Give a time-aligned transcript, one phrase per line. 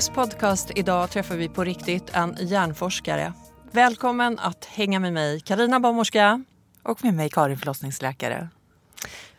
[0.00, 3.32] I Babys podcast idag träffar vi på riktigt en hjärnforskare.
[3.70, 6.44] Välkommen att hänga med mig, Karina barnmorska.
[6.82, 8.48] Och med mig Karin förlossningsläkare.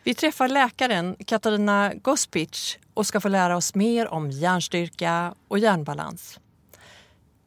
[0.02, 6.40] Vi träffar läkaren Katarina Gospic och ska få lära oss mer om hjärnstyrka och hjärnbalans.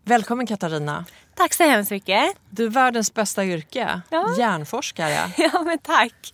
[0.03, 1.05] Välkommen Katarina.
[1.35, 2.35] Tack så hemskt mycket.
[2.49, 4.35] Du är världens bästa yrke, Ja.
[4.37, 5.31] hjärnforskare.
[5.37, 6.33] Ja, men tack.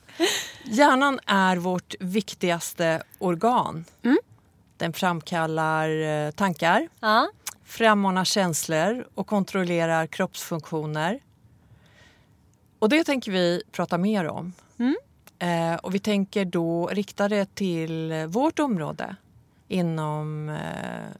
[0.63, 3.85] Hjärnan är vårt viktigaste organ.
[4.03, 4.17] Mm.
[4.81, 7.30] Den framkallar eh, tankar, Ja.
[7.66, 11.19] frammanar känslor och kontrollerar kroppsfunktioner.
[12.80, 14.53] Och det tänker vi prata mer om.
[14.80, 14.96] Mm.
[15.40, 19.16] Eh, och vi tänker då rikta det till vårt område
[19.68, 20.56] inom eh,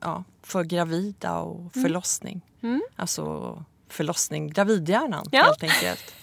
[0.02, 2.42] ja, för gravida och förlossning.
[2.64, 2.82] Mm.
[2.96, 5.44] Alltså förlossning, gravidhjärnan Ja.
[5.44, 6.14] helt enkelt.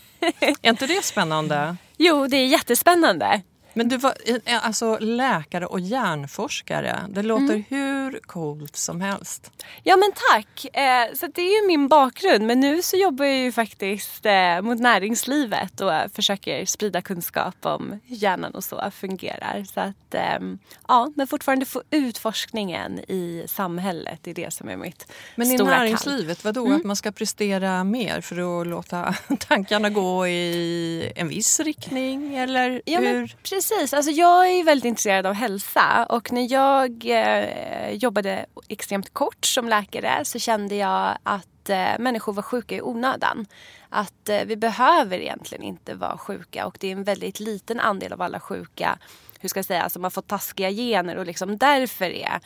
[0.62, 1.76] är inte det spännande?
[1.96, 3.42] Jo, det är jättespännande.
[3.74, 4.14] Men du var
[4.44, 6.98] eh, alltså läkare och hjärnforskare.
[7.08, 7.64] Det låter Mm.
[7.68, 9.50] hur coolt som helst.
[9.82, 10.64] Ja, men tack.
[10.76, 12.46] Eh, så det är ju min bakgrund.
[12.46, 17.54] Men nu så jobbar jag ju faktiskt eh, mot näringslivet och eh, försöker sprida kunskap
[17.66, 19.64] om hur hjärnan och så fungerar.
[19.74, 20.38] Så att, eh,
[20.88, 24.18] ja, men fortfarande få ut forskningen i samhället.
[24.22, 25.78] Det är det som är mitt Men i stora kall.
[25.78, 26.66] näringslivet, vadå?
[26.66, 26.76] Mm.
[26.78, 29.14] Att man ska prestera mer för att låta
[29.48, 32.36] tankarna gå i en viss riktning?
[32.36, 33.36] Eller Ja, men hur?
[33.58, 33.94] Precis.
[33.94, 39.68] Alltså, jag är väldigt intresserad av hälsa och när jag eh, jobbade extremt kort som
[39.68, 43.46] läkare så kände jag att eh, människor var sjuka i onödan.
[43.88, 48.12] Att eh, vi behöver egentligen inte vara sjuka och det är en väldigt liten andel
[48.12, 48.98] av alla sjuka
[49.40, 52.40] hur ska jag säga, som har fått taskiga gener och liksom därför är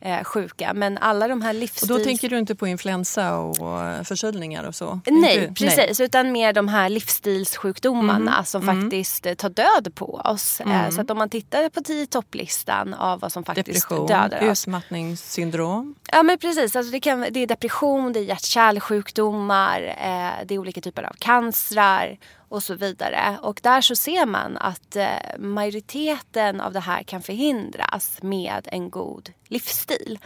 [0.00, 0.74] eh, sjuka.
[0.74, 1.88] Men alla de här Och livsstils...
[1.88, 5.00] då tänker du inte på influensa och eh, förkylningar och så?
[5.06, 6.00] Nej, Inte- precis.
[6.00, 8.44] Utan mer de här livsstilssjukdomarna Mm.
[8.44, 8.82] som Mm.
[8.82, 10.60] faktiskt eh, tar död på oss.
[10.60, 10.92] Mm.
[10.92, 14.62] Så att om man tittar på tio topplistan av vad som faktiskt Depression, dödar oss.
[14.68, 15.94] utmattningssyndrom.
[16.12, 20.58] Ja men precis, alltså det, kan, det är depression, det är hjärt-kärlsjukdomar, eh, det är
[20.58, 23.38] olika typer av cancrar och så vidare.
[23.42, 28.90] Och där så ser man att eh, majoriteten av det här kan förhindras med en
[28.90, 30.18] god livsstil.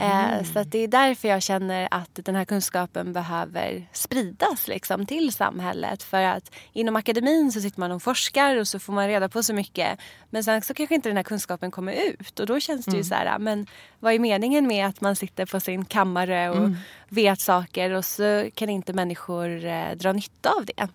[0.00, 5.06] Eh, så att det är därför jag känner att den här kunskapen behöver spridas liksom,
[5.06, 6.02] till samhället.
[6.02, 9.42] För att inom akademin så sitter man och forskar och så får man reda på
[9.42, 9.98] så mycket.
[10.30, 13.04] Men sen så kanske inte den här kunskapen kommer ut och då känns det ju
[13.04, 13.66] så här, men
[13.98, 16.70] vad är meningen med att man sitter på sin kammare och
[17.08, 20.88] vet saker och så kan inte människor eh, dra nytta av det.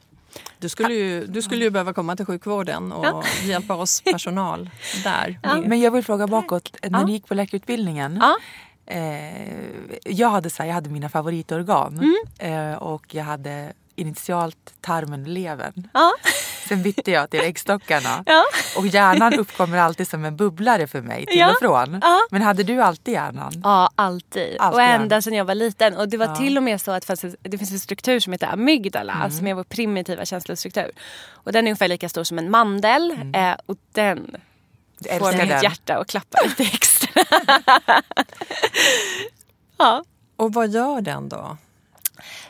[0.60, 3.24] Du skulle, ju, du skulle ju behöva komma till sjukvården och Ja.
[3.44, 4.70] hjälpa oss personal
[5.04, 5.40] där.
[5.44, 5.62] Ja.
[5.66, 7.06] Men jag vill fråga bakåt, när Ja.
[7.06, 8.20] du gick på läkarutbildningen.
[8.22, 8.36] Ja.
[8.88, 9.50] Eh,
[10.06, 12.00] jag, hade, så här, jag hade mina favoritorgan
[12.40, 12.72] Mm.
[12.72, 15.88] eh, och jag hade initialt tarmen och levern.
[15.94, 16.12] Ja.
[16.68, 18.24] Sen bytte jag till äggstockarna.
[18.26, 18.44] Ja.
[18.78, 21.52] Och hjärnan uppkommer alltid som en bubblare för mig till Ja.
[21.52, 22.00] och från.
[22.02, 22.20] Ja.
[22.32, 23.52] Men hade du alltid hjärnan?
[23.64, 24.58] Ja, alltid.
[24.60, 25.98] Alltid, och ända sedan jag var liten.
[25.98, 26.36] Och det var Ja.
[26.36, 27.08] till och med så att
[27.42, 29.32] det, finns en struktur som heter amygdala, Mm.
[29.32, 30.92] som är vår primitiva känslostruktur.
[31.32, 33.12] Och den är ungefär lika stor som en mandel.
[33.34, 34.36] Eh, och den
[35.20, 35.38] får Mm.
[35.42, 35.64] mitt den.
[35.64, 37.24] hjärta att klappa lite extra.
[39.78, 40.04] ja.
[40.36, 41.58] Och vad gör den då?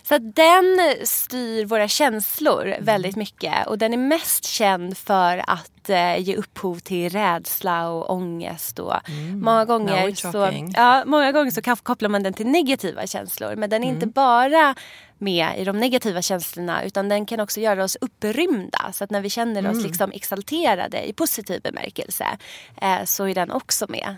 [0.04, 0.66] Så den
[1.04, 2.84] styr våra känslor Mm.
[2.86, 3.68] väldigt mycket.
[3.68, 8.80] Och den är mest känd för att eh, ge upphov till rädsla och ångest.
[8.80, 8.94] Och
[9.42, 13.56] många, gånger så, ja, många gånger så kopplar man den till negativa känslor.
[13.56, 14.76] Men den är inte bara
[15.18, 18.92] med i de negativa känslorna utan den kan också göra oss upprymda.
[18.94, 22.26] Så att när vi känner oss liksom exalterade i positiv bemärkelse
[22.82, 24.16] eh, så är den också med.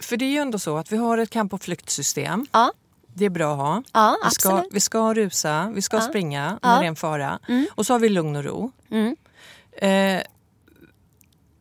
[0.00, 2.46] För det är ju ändå så att vi har ett kamp och flyktsystem.
[2.52, 2.72] Ja,
[3.14, 3.82] Det är bra att ha.
[3.92, 4.74] ja vi, ska, absolut.
[4.74, 6.00] vi ska rusa, vi ska Ja.
[6.02, 6.68] springa Ja.
[6.68, 7.38] när det är en fara.
[7.74, 8.72] Och så har vi lugn och ro.
[8.90, 9.16] Mm.
[9.72, 10.22] Eh,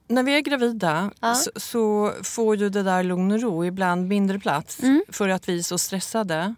[0.07, 1.35] när vi är gravida Ja.
[1.35, 5.03] så, så får ju det där lugn och ro ibland mindre plats Mm.
[5.09, 6.55] för att vi är så stressade.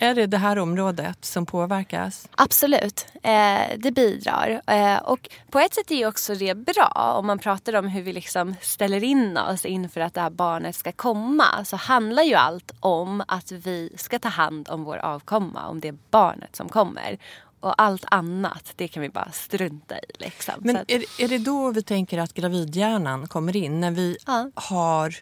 [0.00, 2.28] Är det det här området som påverkas?
[2.34, 4.62] Absolut, eh, det bidrar.
[4.66, 7.14] Eh, och på ett sätt är också det bra.
[7.18, 10.76] Om man pratar om hur vi liksom ställer in oss inför att det här barnet
[10.76, 11.64] ska komma.
[11.64, 15.92] Så handlar ju allt om att vi ska ta hand om vår avkomma, om det
[16.10, 17.18] barnet som kommer.
[17.60, 20.04] Och allt annat, det kan vi bara strunta i.
[20.18, 20.54] Liksom.
[20.58, 23.80] Men att, är, är det då vi tänker att gravidhjärnan kommer in?
[23.80, 24.50] När vi Ja.
[24.54, 25.14] har...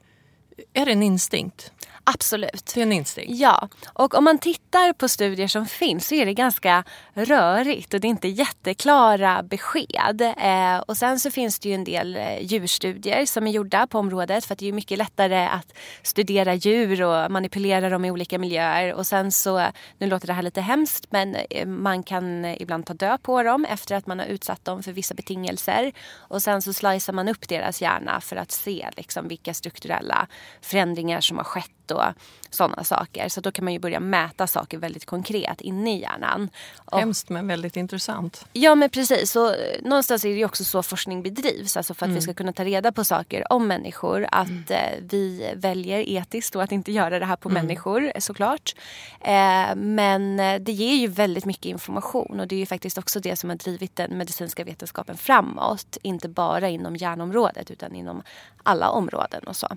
[0.72, 1.72] Är det en instinkt?
[2.06, 2.70] Absolut.
[2.74, 3.32] Det är en instinkt.
[3.34, 8.00] Ja, och om man tittar på studier som finns så är det ganska rörigt och
[8.00, 10.20] det är inte jätteklara besked.
[10.38, 13.98] Eh, och sen så finns det ju en del eh, djurstudier som är gjorda på
[13.98, 15.72] området för att det är mycket lättare att
[16.02, 18.94] studera djur och manipulera dem i olika miljöer.
[18.94, 19.66] Och sen så,
[19.98, 23.64] nu låter det här lite hemskt men eh, man kan ibland ta död på dem
[23.64, 25.92] efter att man har utsatt dem för vissa betingelser.
[26.16, 30.26] Och sen så slicear man upp deras hjärna för att se liksom vilka strukturella
[30.60, 32.12] förändringar som har skett och
[32.50, 33.28] sådana saker.
[33.28, 36.48] Så då kan man ju börja mäta saker väldigt konkret inne i hjärnan.
[36.76, 38.46] Och, Hemskt men väldigt intressant.
[38.52, 39.36] ja men precis.
[39.36, 41.76] Och eh, någonstans är det ju också så forskning bedrivs.
[41.76, 44.26] Alltså för att vi ska kunna ta reda på saker om människor.
[44.32, 48.74] Att eh, vi väljer etiskt då att inte göra det här på människor såklart.
[49.20, 52.40] Eh, men eh, det ger ju väldigt mycket information.
[52.40, 55.96] Och det är ju faktiskt också det som har drivit den medicinska vetenskapen framåt.
[56.02, 58.22] Inte bara inom hjärnområdet utan inom
[58.62, 59.68] alla områden och så.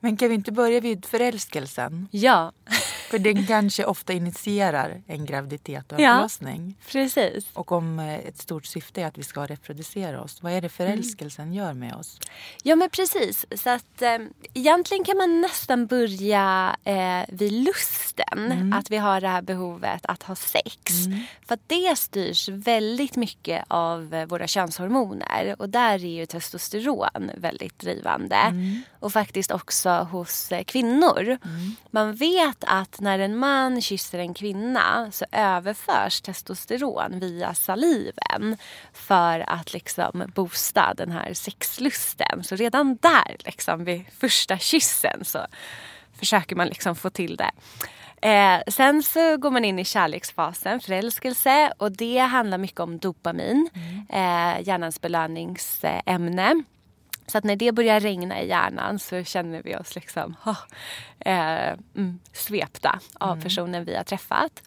[0.00, 2.08] Men kan vi inte börja vid förälskelsen?
[2.10, 2.52] Ja,
[3.10, 6.14] för den kanske ofta initierar en graviditet och en Ja.
[6.14, 6.74] förlossning.
[6.86, 7.46] precis.
[7.52, 10.68] Och om eh, ett stort syfte är att vi ska reproducera oss, vad är det
[10.68, 12.18] förälskelsen gör med oss?
[12.62, 13.46] Ja men precis.
[13.56, 14.18] Så att eh,
[14.54, 18.72] egentligen kan man nästan börja eh, vid lusten.
[18.72, 20.92] Att vi har det här behovet att ha sex.
[21.46, 25.56] För att det styrs väldigt mycket av eh, våra könshormoner.
[25.58, 28.38] Och där är ju testosteron väldigt drivande.
[29.00, 31.38] Och faktiskt också hos eh, kvinnor.
[31.90, 38.56] Man vet att när en man kysser en kvinna så överförs testosteron via saliven
[38.92, 42.44] för att liksom boosta den här sexlusten.
[42.44, 45.46] Så redan där, liksom vid första kyssen, så
[46.18, 47.50] försöker man liksom få till det.
[48.22, 53.70] Eh, sen så går man in i kärleksfasen, förälskelse och det handlar mycket om dopamin,
[54.08, 56.64] eh, hjärnans belöningsämne.
[57.28, 60.56] Så att när det börjar regna i hjärnan så känner vi oss liksom ha,
[61.20, 64.62] eh, mm, svepta av personen vi har träffat.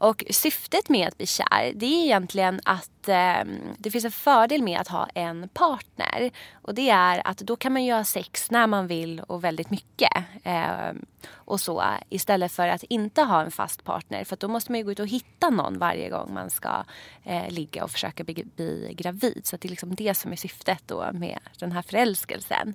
[0.00, 3.44] Och syftet med att bli kär det är egentligen att eh,
[3.78, 6.30] det finns en fördel med att ha en partner.
[6.52, 10.24] Och det är att då kan man göra sex när man vill och väldigt mycket.
[10.42, 10.92] Eh,
[11.32, 14.24] och så istället för att inte ha en fast partner.
[14.24, 16.84] För att då måste man ju gå ut och hitta någon varje gång man ska
[17.24, 19.40] eh, ligga och försöka bli, bli gravid.
[19.44, 22.74] Så att det är liksom det som är syftet då med den här förälskelsen.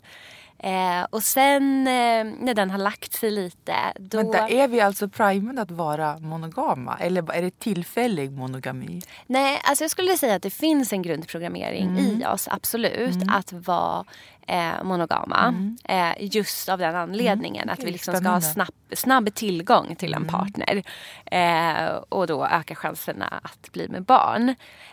[0.63, 4.17] Eh, och sen eh, när den har lagt sig lite då...
[4.17, 6.97] Vänta, är vi alltså primade att vara monogama?
[6.99, 9.01] Eller är det tillfällig monogami?
[9.27, 14.05] Nej, alltså jag skulle säga att det finns en grundprogrammering i oss, absolut, att vara
[14.47, 15.53] eh, monogama.
[15.83, 20.13] Eh, just av den anledningen att Okej, vi liksom ska ha snabb, snabb tillgång till
[20.13, 20.83] en partner.
[21.25, 24.49] Eh, och då öka chanserna att bli med barn.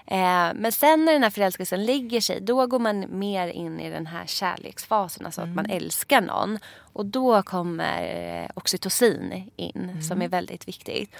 [0.07, 3.91] Eh, men sen när den här förälskelsen lägger sig, då går man mer in i
[3.91, 6.59] den här kärleksfasen, alltså att man älskar någon.
[6.93, 8.03] Och då kommer
[8.43, 11.15] eh, oxytocin in, som är väldigt viktigt.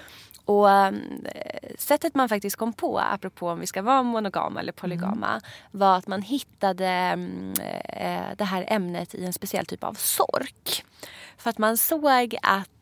[0.51, 0.93] Och eh,
[1.77, 5.41] sättet man faktiskt kom på, apropå om vi ska vara monogama eller polygama,
[5.71, 7.53] var att man hittade mm,
[7.85, 10.85] eh, det här ämnet i en speciell typ av sork.
[11.37, 12.80] För att man såg att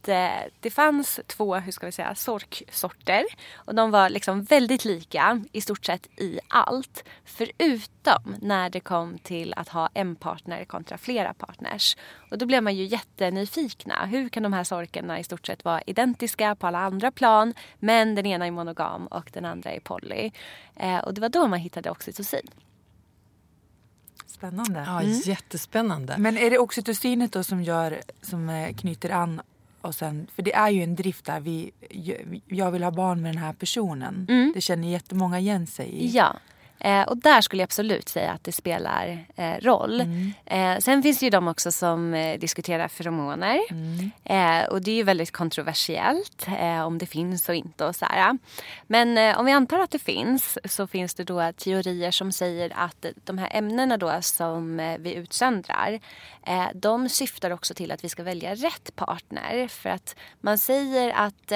[0.60, 3.26] det fanns två, hur ska vi säga, sorksorter.
[3.56, 7.04] Och de var liksom väldigt lika i stort sett i allt.
[7.26, 11.98] Förutom när det kom till att ha en partner kontra flera partners.
[12.32, 14.06] Och då blev man ju jättenyfikna.
[14.06, 18.16] Hur kan de här sorkarna i stort sett vara identiska på alla andra plan men
[18.16, 20.32] den ena är monogam och den andra är poly.
[20.76, 22.48] Eh, och det var då man hittade oxytocin.
[24.26, 24.84] Spännande.
[24.88, 26.16] Ja, Jättespännande.
[26.18, 29.42] Men är det oxytocinet då som, gör, som eh, knyter an
[29.82, 31.72] och sen, för det är ju en drift där vi,
[32.48, 34.26] jag vill ha barn med den här personen.
[34.56, 36.08] Det känner jättemånga igen sig i.
[36.08, 36.36] Ja.
[36.80, 40.02] Eh, och där skulle jag absolut säga att det spelar eh, roll.
[40.46, 43.60] Eh, sen finns det ju de också som eh, diskuterar feromoner.
[44.24, 48.06] Eh, och det är ju väldigt kontroversiellt eh, om det finns och inte och så
[48.06, 48.38] här.
[48.88, 53.06] Men om vi antar att det finns så finns det då teorier som säger att
[53.24, 56.00] de här ämnena då som vi utsöndrar
[56.74, 59.68] de syftar också till att vi ska välja rätt partner.
[59.68, 61.52] För att man säger att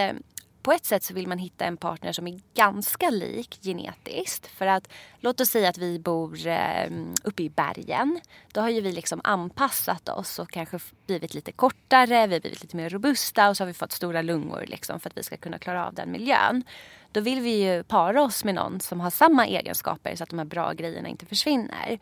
[0.64, 4.48] på ett sätt så vill man hitta en partner som är ganska lik genetiskt.
[4.48, 4.88] För att
[5.20, 6.92] låt oss säga att vi bor eh,
[7.24, 8.20] uppe i bergen.
[8.52, 12.62] Då har ju vi liksom anpassat oss och kanske blivit lite kortare, vi har blivit
[12.62, 15.38] lite mer robusta och så har vi fått stora lungor liksom för att vi ska
[15.38, 16.64] kunna klara av den miljön.
[17.12, 20.40] Då vill vi ju para oss med någon som har samma egenskaper så att de
[20.40, 22.00] här bra grejerna inte försvinner.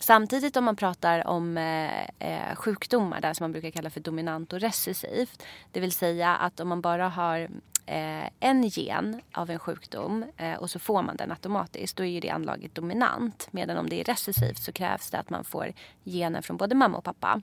[0.00, 4.52] Samtidigt om man pratar om eh, eh, sjukdomar, där som man brukar kalla för dominant
[4.52, 5.42] och recessivt.
[5.72, 7.48] Det vill säga att om man bara har
[7.86, 12.08] eh, en gen av en sjukdom eh, och så får man den automatiskt, då är
[12.08, 13.48] ju det anlaget dominant.
[13.50, 15.72] Medan om det är recessivt så krävs det att man får
[16.04, 17.42] gener från både mamma och pappa.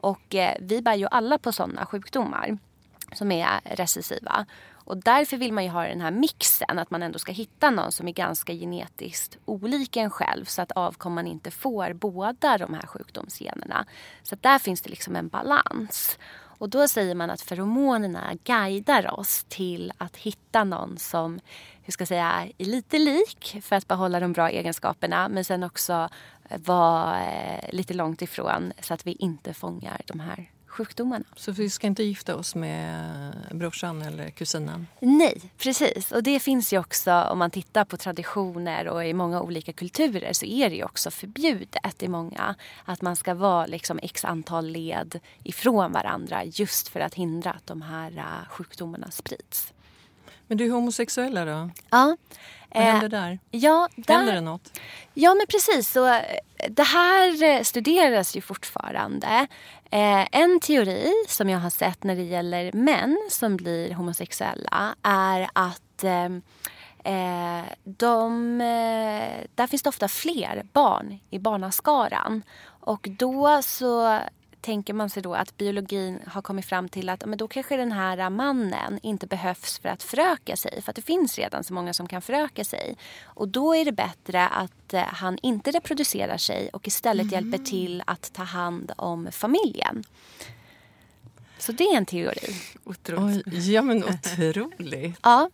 [0.00, 2.58] Och eh, vi bär ju alla på sådana sjukdomar
[3.12, 4.46] som är recessiva.
[4.88, 7.92] Och därför vill man ju ha den här mixen, att man ändå ska hitta någon
[7.92, 12.86] som är ganska genetiskt olik en själv så att avkomman inte får båda de här
[12.86, 13.86] sjukdomsgenerna.
[14.22, 16.18] Så att där finns det liksom en balans.
[16.30, 21.40] Och då säger man att feromonerna guidar oss till att hitta någon som
[21.82, 25.62] hur ska jag säga, är lite lik för att behålla de bra egenskaperna men sen
[25.62, 26.08] också
[26.48, 31.24] vara eh, lite långt ifrån så att vi inte fångar de här sjukdomarna.
[31.36, 34.86] Så vi ska inte gifta oss med brorsan eller kusinen?
[35.00, 36.12] Nej, precis.
[36.12, 40.32] Och det finns ju också om man tittar på traditioner och i många olika kulturer
[40.32, 42.54] så är det ju också förbjudet i många
[42.84, 47.66] att man ska vara liksom x antal led ifrån varandra just för att hindra att
[47.66, 49.72] de här uh, sjukdomarna sprids.
[50.46, 51.70] Men du är homosexuella då?
[51.90, 52.16] Ja.
[52.74, 53.38] Vad Eh, händer där?
[53.50, 54.80] Ja, där, Händer det något?
[55.14, 55.92] Ja, men precis.
[55.92, 56.22] Så, eh,
[56.68, 59.46] det här eh, studeras ju fortfarande.
[59.90, 65.50] Eh, en teori som jag har sett när det gäller män som blir homosexuella är
[65.52, 66.24] att eh,
[67.14, 72.42] eh de, eh, där finns det ofta fler barn i barnaskaran.
[72.80, 74.20] Och då så
[74.60, 77.92] tänker man sig då att biologin har kommit fram till att men då kanske den
[77.92, 80.82] här mannen inte behövs för att föröka sig.
[80.82, 82.96] För att det finns redan så många som kan föröka sig.
[83.24, 88.02] Och då är det bättre att eh, han inte reproducerar sig och istället hjälper till
[88.06, 90.04] att ta hand om familjen.
[91.58, 92.54] Så det är en teori.
[92.84, 93.46] Otroligt.
[93.46, 95.18] Oj, ja men otroligt.
[95.22, 95.50] Ja,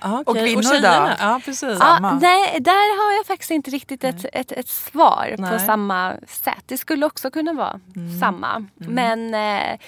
[0.00, 0.42] Ja, Och okej.
[0.46, 0.68] kvinnor då?
[0.68, 1.16] tjejerna?
[1.18, 1.78] Ja, precis.
[1.80, 5.66] Ja, nej, där har jag faktiskt inte riktigt ett, ett, ett svar på Nej.
[5.66, 6.62] samma sätt.
[6.66, 7.80] Det skulle också kunna vara
[8.20, 8.66] samma.
[8.74, 9.78] Men eh,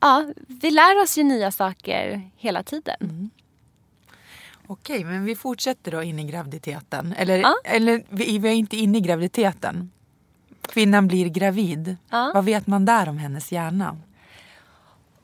[0.00, 3.30] ja, vi lär oss ju nya saker hela tiden.
[4.66, 7.14] Okej, men vi fortsätter då in i graviditeten.
[7.18, 7.54] Eller, Ja.
[7.64, 9.90] eller vi, vi är inte inne i graviditeten.
[10.62, 11.96] Kvinnan blir gravid.
[12.10, 12.30] Ja.
[12.34, 13.96] Vad vet man där om hennes hjärna?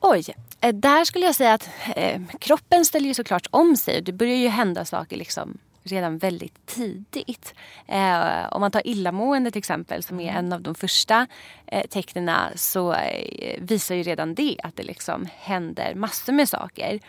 [0.07, 0.23] Oj,
[0.61, 4.01] eh, där skulle jag säga att eh, kroppen ställer ju såklart om sig.
[4.01, 7.53] Det börjar ju hända saker liksom redan väldigt tidigt.
[7.87, 11.27] Eh, om man tar illamående till exempel som är en av de första
[11.65, 16.99] eh, tecknena så eh, visar ju redan det att det liksom händer massor med saker.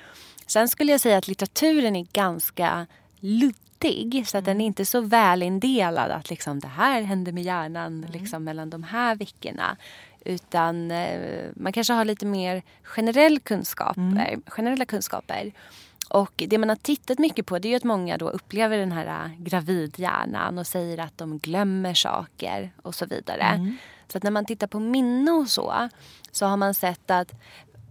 [0.46, 2.86] Sen skulle jag säga att litteraturen är ganska
[3.20, 8.06] luddig så att den är inte så välindelad att liksom det här händer med hjärnan
[8.12, 9.76] liksom mellan de här veckorna.
[10.26, 15.52] Utan eh, man kanske har lite mer generell kunskaper, generella kunskaper.
[16.08, 19.06] Och det man har tittat mycket på det är att många då upplever den här
[19.06, 23.74] äh, gravidhjärnan och säger att de glömmer saker och så vidare.
[24.08, 25.88] Så att när man tittar på minne och så,
[26.32, 27.32] så har man sett att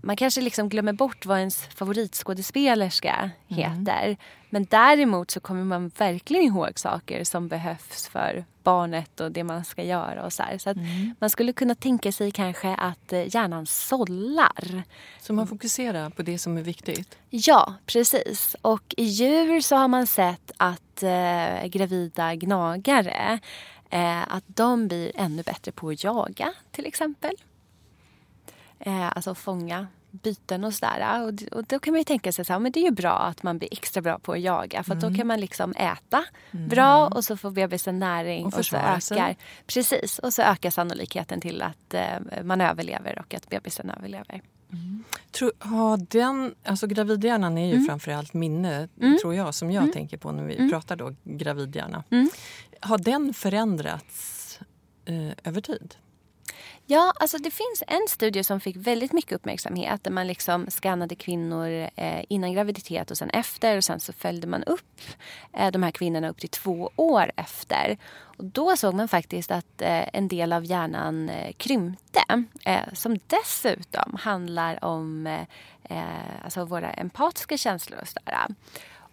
[0.02, 4.18] man kanske liksom glömmer bort vad ens favoritskådespelerska heter.
[4.56, 9.66] Men däremot så kommer man verkligen ihåg saker som behövs för barnet och det man
[9.66, 10.58] ska göra och så här.
[10.58, 10.78] Så att
[11.20, 14.84] man skulle kunna tänka sig kanske att eh, hjärnan sållar.
[15.22, 17.18] Så man fokuserar på det som är viktigt.
[17.30, 18.56] Ja, precis.
[18.62, 23.40] Och i djur så har man sett att eh, gravida gnagare
[23.90, 27.34] eh, att de blir ännu bättre på att jaga till exempel.
[28.80, 29.88] Eh, alltså fånga
[30.22, 31.22] byten och sådär.
[31.24, 33.58] Och, och då kan man ju tänka sig men det är ju bra att man
[33.58, 35.10] blir extra bra på att jaga för mm.
[35.12, 36.68] då kan man liksom äta mm.
[36.68, 39.38] bra och så får bebisen näring och, och så ökar sig.
[39.68, 44.42] precis och så ökar sannolikheten till att eh, man överlever och att bebisen överlever.
[44.72, 45.04] Mm.
[45.32, 47.86] Tror, har den, alltså gravidhjärnan är ju mm.
[47.86, 49.18] framförallt minne, mm.
[49.22, 49.94] tror jag, som jag mm.
[49.94, 50.72] tänker på när vi mm.
[50.72, 52.04] pratar då gravidhjärna.
[52.10, 52.30] Mm.
[52.80, 54.60] Har den förändrats
[55.06, 55.96] eh, över tid?
[56.88, 61.16] Ja, alltså det finns en studie som fick väldigt mycket uppmärksamhet där man liksom skannade
[61.16, 65.02] kvinnor eh, innan graviditet och sen efter och sen så följde man upp
[65.54, 67.98] eh, de här kvinnorna upp till två år efter.
[68.38, 73.20] Och då såg man faktiskt att eh, en del av hjärnan eh, krympte eh, som
[73.28, 75.42] dessutom handlar om eh,
[75.84, 78.48] eh alltså våra empatiska känslor och sådär.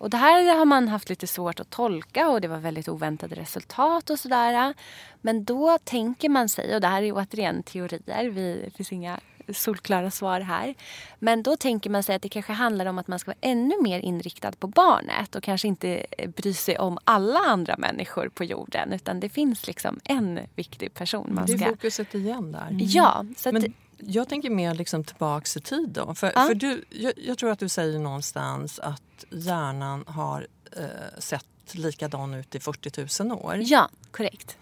[0.03, 3.35] Och det här har man haft lite svårt att tolka och det var väldigt oväntade
[3.35, 4.75] resultat och sådär.
[5.21, 9.21] Men då tänker man sig, och det här är återigen teorier, vi, det finns inga
[9.53, 10.75] solklara svar här.
[11.19, 13.75] Men då tänker man sig att det kanske handlar om att man ska vara ännu
[13.83, 16.07] mer inriktad på barnet och kanske inte
[16.37, 21.35] bry sig om alla andra människor på jorden utan det finns liksom en viktig person
[21.35, 21.57] man ska...
[21.57, 22.69] Det är fokuset igen där.
[22.71, 22.79] Mm.
[22.81, 23.25] Ja.
[23.37, 26.15] Så Men jag tänker mer liksom tillbaks i tid då.
[26.15, 26.47] För, ja.
[26.47, 32.35] för du, jag, jag, tror att du säger någonstans att hjärnan har eh, sett likadan
[32.35, 33.59] ut i 40 000 år.
[33.61, 34.57] Ja, korrekt.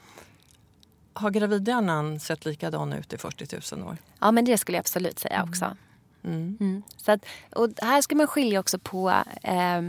[1.13, 3.97] Har gravidhjärnan sett likadan ut i 40 000 år?
[4.19, 5.49] Ja, men det skulle jag absolut säga mm.
[5.49, 5.77] också.
[6.25, 6.57] Mm.
[6.61, 6.83] Mm.
[6.97, 9.11] Så att, och här ska man skilja också på
[9.43, 9.83] eh,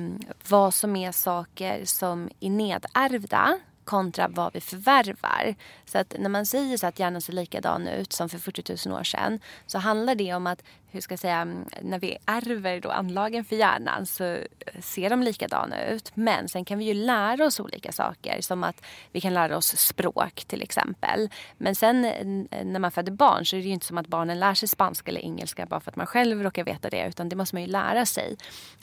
[0.50, 5.56] vad som är saker som är nedärvda kontra vad vi förvärvar.
[5.86, 9.00] Så att när man säger så att hjärnan ser likadan ut som för 40 000
[9.00, 12.80] år sedan så handlar det om att hur ska jag säga, mm, när vi ärver
[12.80, 16.12] då anlagen för hjärnan så eh, ser de likadana ut.
[16.14, 19.78] Men sen kan vi ju lära oss olika saker som att vi kan lära oss
[19.78, 21.30] språk till exempel.
[21.58, 24.40] Men sen eh, när man föder barn så är det ju inte som att barnen
[24.40, 27.36] lär sig spanska eller engelska bara för att man själv råkar veta det utan det
[27.36, 28.36] måste man ju lära sig.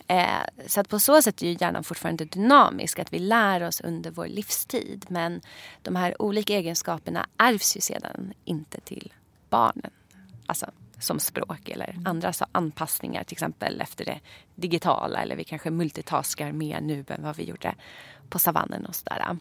[0.06, 0.26] Eh,
[0.66, 4.10] så att på så sätt är ju hjärnan fortfarande dynamisk, att vi lär oss under
[4.10, 5.06] vår livstid.
[5.08, 5.40] Men
[5.82, 9.12] de här olika egenskaperna ärvs ju sedan inte till
[9.50, 9.90] barnen.
[10.46, 14.20] Alltså som språk eller andra så anpassningar till exempel efter det
[14.54, 17.74] digitala eller vi kanske multitaskar mer nu än vad vi gjorde
[18.28, 19.36] på savannen och sådär.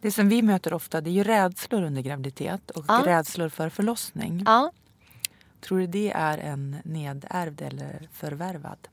[0.00, 3.02] Det som vi möter ofta det är ju rädslor under graviditet och ja.
[3.04, 4.42] rädslor för förlossning.
[4.46, 4.72] Ja.
[5.60, 8.88] Tror du det är en nedärvd eller förvärvad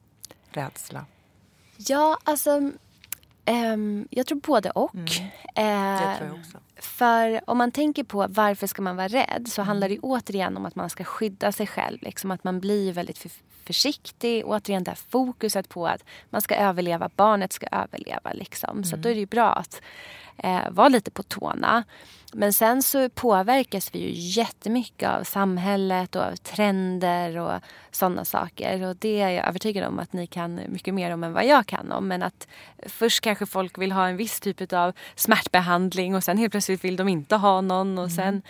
[0.49, 1.05] rädsla?
[1.77, 2.71] Ja, alltså
[3.45, 4.95] Um, jag tror både och.
[5.56, 5.97] Mm.
[5.97, 6.39] Uh, tror.
[6.75, 9.67] För om man tänker på varför ska man vara rädd så mm.
[9.67, 11.97] handlar det återigen om att man ska skydda sig själv.
[12.01, 13.32] Liksom att man blir väldigt för,
[13.63, 14.43] försiktig.
[14.45, 18.34] Återigen det här fokuset på att man ska överleva, barnet ska överleva.
[18.34, 18.69] Liksom.
[18.69, 18.84] Mm.
[18.84, 19.82] Så då är det ju bra att
[20.38, 21.84] eh, vara lite på tårna.
[22.34, 27.60] Men sen så påverkas vi ju jättemycket av samhället och av trender och
[27.91, 28.88] sådana saker.
[28.88, 31.65] Och det är jag övertygad om att ni kan mycket mer om än vad jag
[31.65, 32.08] kan om.
[32.08, 32.48] Men att
[32.88, 36.96] först kanske folk vill ha en viss typ av smärtbehandling och sen helt plötsligt vill
[36.96, 38.15] de inte ha någon och mm.
[38.15, 38.41] sen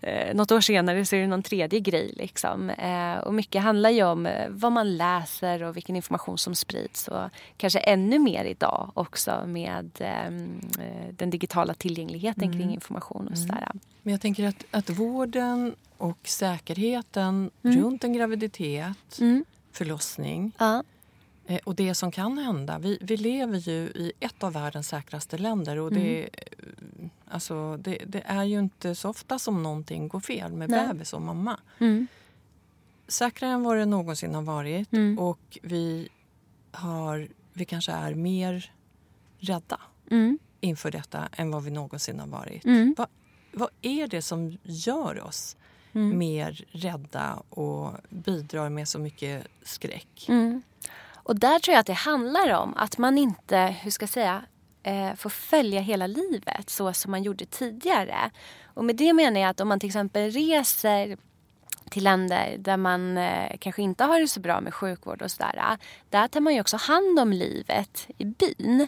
[0.00, 2.70] eh, något år senare så är det någon tredje grej liksom.
[2.70, 7.08] Eh, och mycket handlar ju om eh, vad man läser och vilken information som sprids
[7.08, 12.58] och kanske ännu mer idag också med ehm, eh, den digitala tillgängligheten mm.
[12.58, 13.72] kring information och sådär.
[14.02, 17.80] Men jag tänker att, att vården och säkerheten mm.
[17.80, 19.44] runt en graviditet, mm.
[19.72, 20.82] förlossning ja.
[21.46, 22.78] eh, och det som kan hända.
[22.78, 26.30] Vi, vi lever ju i ett av världens säkraste länder och det, mm.
[26.32, 30.86] Eh, alltså, det, det, är ju inte så ofta som någonting går fel med Nej.
[30.86, 31.60] bebis och mamma.
[31.78, 32.06] Mm.
[33.08, 35.18] Säkrare än vad det någonsin har varit mm.
[35.18, 36.08] och vi,
[36.70, 38.72] har, vi kanske är mer
[39.38, 40.38] rädda mm.
[40.60, 42.64] inför detta än vad vi någonsin har varit.
[42.64, 42.94] Mm.
[42.98, 43.06] Va,
[43.52, 45.56] vad är det som gör oss
[45.92, 46.18] mm.
[46.18, 50.26] mer rädda och bidrar med så mycket skräck?
[50.28, 50.62] Mm.
[51.14, 54.42] Och där tror jag att det handlar om att man inte, hur ska jag säga,
[54.82, 58.30] eh, får följa hela livet så som man gjorde tidigare.
[58.64, 61.16] Och med det menar jag att om man till exempel reser
[61.92, 65.56] till länder där man eh, kanske inte har det så bra med sjukvård och sådär.
[65.56, 65.76] Eh,
[66.10, 68.80] där tar man ju också hand om livet i byn.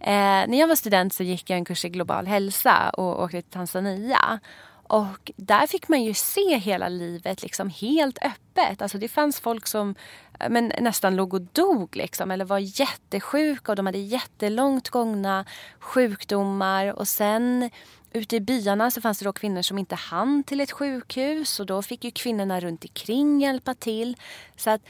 [0.00, 3.42] Eh, när jag var student så gick jag en kurs i global hälsa och åkte
[3.42, 4.40] till Tanzania.
[4.88, 8.82] Och där fick man ju se hela livet liksom helt öppet.
[8.82, 9.94] Alltså det fanns folk som
[10.40, 15.44] eh, men nästan låg och dog liksom, eller var jättesjuka och de hade jättelångt gångna
[15.78, 16.98] sjukdomar.
[16.98, 17.70] Och sen
[18.12, 21.66] Ute i byarna så fanns det då kvinnor som inte hann till ett sjukhus och
[21.66, 24.16] då fick ju kvinnorna runt omkring hjälpa till.
[24.56, 24.80] Så att,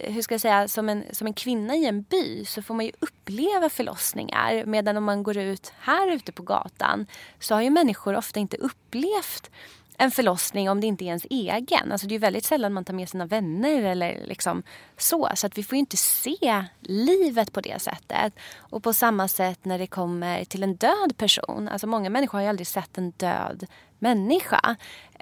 [0.00, 2.74] eh, hur ska jag säga, som en, som en kvinna i en by så får
[2.74, 4.64] man ju uppleva förlossningar.
[4.66, 7.06] Medan om man går ut här ute på gatan
[7.38, 9.50] så har ju människor ofta inte upplevt
[9.98, 11.92] en förlossning om det inte är ens egen.
[11.92, 14.62] Alltså det är väldigt sällan man tar med sina vänner eller liksom
[14.96, 15.30] så.
[15.34, 18.32] Så att vi får inte se livet på det sättet.
[18.56, 21.68] Och på samma sätt när det kommer till en död person.
[21.68, 23.66] Alltså många människor har ju aldrig sett en död
[23.98, 24.76] människa.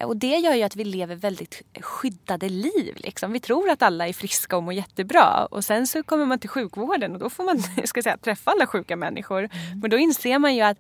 [0.05, 2.95] Och det gör ju att vi lever väldigt skyddade liv.
[2.97, 3.33] Liksom.
[3.33, 5.47] Vi tror att alla är friska och mår jättebra.
[5.51, 8.67] Och sen så kommer man till sjukvården och då får man ska säga, träffa alla
[8.67, 9.39] sjuka människor.
[9.39, 9.81] Mm.
[9.81, 10.79] Men då inser man ju att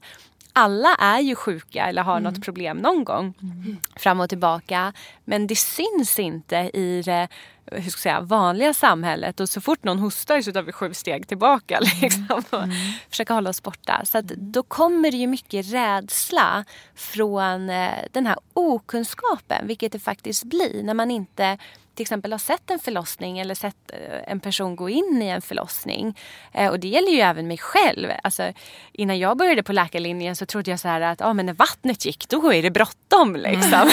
[0.53, 2.33] alla är ju sjuka eller har mm.
[2.33, 3.35] något problem någon gång.
[3.43, 3.77] Mm.
[3.97, 4.93] Fram och tillbaka.
[5.25, 7.29] Men det syns inte i det
[7.67, 9.41] hur ska jag säga, vanliga samhället.
[9.41, 11.79] Och så fort någon hostar så tar vi sju steg tillbaka.
[11.93, 12.01] Mm.
[12.03, 12.77] Liksom, och mm.
[13.11, 14.03] försöka hålla oss borta.
[14.05, 19.67] Så då kommer det ju mycket rädsla från eh, den här okunskapen.
[19.67, 21.59] Vilket det faktiskt blir när man inte
[21.94, 25.42] till exempel har sett en förlossning eller sett eh, en person gå in i en
[25.42, 26.18] förlossning.
[26.52, 28.09] Eh, och det gäller ju även mig själv.
[28.22, 28.52] Alltså,
[28.92, 32.05] innan jag började på läkarlinjen så trodde jag så här att ah, men när vattnet
[32.05, 32.70] gick då är det
[33.12, 33.37] bråttom.
[33.37, 33.72] Liksom.
[33.72, 33.92] Mm.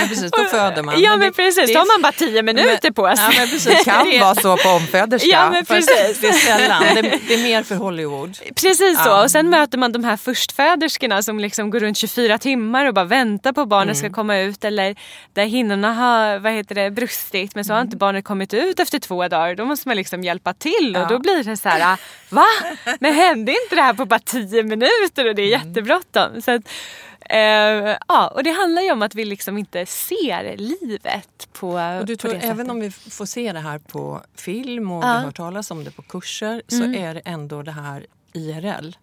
[0.00, 1.00] Ja, precis, då föder man.
[1.00, 3.24] Ja men precis, då har man bara tio minuter men, på sig.
[3.24, 5.28] Ja, men precis, det kan vara så på omföderska.
[5.28, 6.20] Ja men precis.
[6.20, 8.38] Det är sällan, det, det, är mer för Hollywood.
[8.54, 12.86] Precis så, och sen möter man de här förstföderskorna som liksom går runt 24 timmar
[12.86, 13.96] och bara väntar på att barnen mm.
[13.96, 14.64] ska komma ut.
[14.64, 14.96] Eller
[15.32, 18.98] där hinnorna har vad heter det, brustit men så har inte barnet kommit ut efter
[18.98, 19.54] två dagar.
[19.54, 21.02] Då måste man liksom hjälpa till ja.
[21.02, 21.98] och då blir det så här,
[22.28, 22.44] va?
[23.00, 25.68] Men hände inte det här på bara tio minuter och det är mm.
[25.68, 26.42] jättebråttom.
[26.42, 26.62] Så att,
[27.30, 31.68] eh, ja, och det handlar ju om att vi liksom inte ser livet på,
[32.00, 35.04] och du tror, på det Även om vi får se det här på film och
[35.04, 35.16] ja.
[35.18, 36.94] vi hör talas om det på kurser så mm.
[36.94, 38.96] är det ändå det här IRL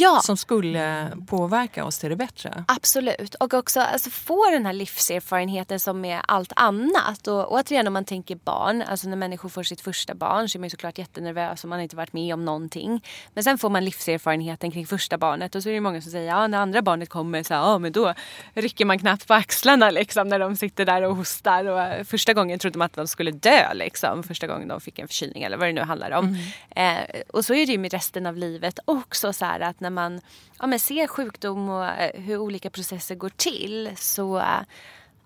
[0.00, 0.20] ja.
[0.24, 2.64] som skulle påverka oss till det bättre.
[2.68, 3.34] Absolut.
[3.34, 7.26] Och också alltså, få den här livserfarenheten som med allt annat.
[7.26, 10.60] Och återigen om man tänker barn, alltså när människor får sitt första barn så är
[10.60, 13.04] man såklart jättenervös och man har inte varit med om någonting.
[13.34, 16.26] Men sen får man livserfarenheten kring första barnet och så är det många som säger
[16.26, 18.14] ja när andra barnet kommer så ja men då
[18.54, 21.64] rycker man knappt på axlarna liksom när de sitter där och hostar.
[21.64, 24.22] Och första gången trodde man att de skulle dö liksom.
[24.22, 26.36] Första gången de fick en förkylning eller vad det nu handlar om.
[26.74, 26.98] Mm.
[26.98, 29.90] Eh, och så är det ju med resten av livet också så här att när
[29.90, 30.20] man
[30.58, 34.60] ja, men ser sjukdom och eh, hur olika processer går till så eh,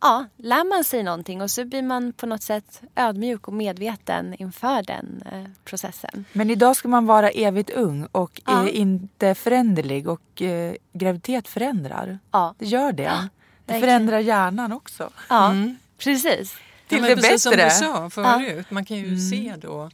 [0.01, 4.35] ja, lär man sig någonting och så blir man på något sätt ödmjuk och medveten
[4.35, 6.25] inför den eh, processen.
[6.33, 8.69] Men idag ska man vara evigt ung och ja.
[8.69, 12.19] inte föränderlig och eh, graviditet förändrar.
[12.31, 12.55] Ja.
[12.59, 13.03] Det gör det.
[13.03, 13.29] Ja,
[13.65, 15.11] det förändrar hjärnan också.
[15.29, 15.77] Ja, mm.
[15.99, 16.57] precis.
[16.89, 17.71] Till ja, det precis bättre.
[17.71, 19.19] som du sa förut, man kan ju mm.
[19.19, 19.91] se då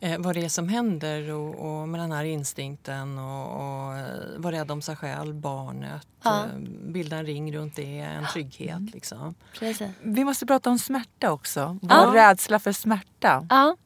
[0.00, 4.04] eh, vad det är som händer och, och med den här instinkten och, och eh,
[4.36, 6.44] vara rädd om sig själv, barnet, ja.
[6.44, 8.76] eh, bilda en ring runt det, en trygghet.
[8.76, 8.90] Mm.
[8.92, 9.34] Liksom.
[10.02, 12.10] Vi måste prata om smärta också, vår ja.
[12.14, 13.46] rädsla för smärta.
[13.50, 13.76] Ja.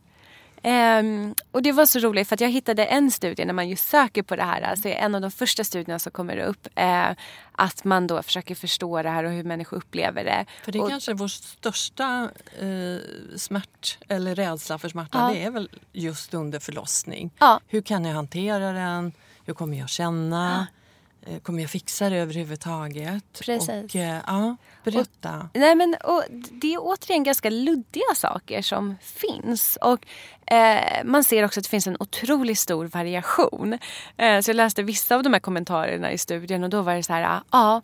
[0.65, 3.89] Um, och det var så roligt för att jag hittade en studie när man just
[3.89, 4.63] söker på det här.
[4.63, 6.69] Alltså en av de första studierna som kommer upp.
[6.81, 7.11] Uh,
[7.53, 10.47] att man då försöker förstå det här och hur människor upplever det.
[10.65, 12.29] För det är och, kanske vår största
[12.63, 12.99] uh,
[13.37, 15.19] smärt eller rädsla för smärta.
[15.19, 15.35] Ja.
[15.35, 17.31] Det är väl just under förlossning.
[17.39, 17.61] Ja.
[17.69, 19.13] Hur kan jag hantera den?
[19.45, 20.67] Hur kommer jag känna?
[20.71, 20.81] Ja.
[21.27, 23.25] Eh, kommer jag fixa det överhuvudtaget?
[23.45, 23.69] Precis.
[23.69, 25.39] Och, eh, ja, berätta.
[25.39, 29.79] Och, nej men, och det är återigen ganska luddiga saker som finns.
[29.81, 30.07] Och
[30.55, 33.79] eh, Man ser också att det finns en otroligt stor variation.
[34.17, 37.03] Eh, så Jag läste vissa av de här kommentarerna i studien och då var det
[37.03, 37.83] så här, ja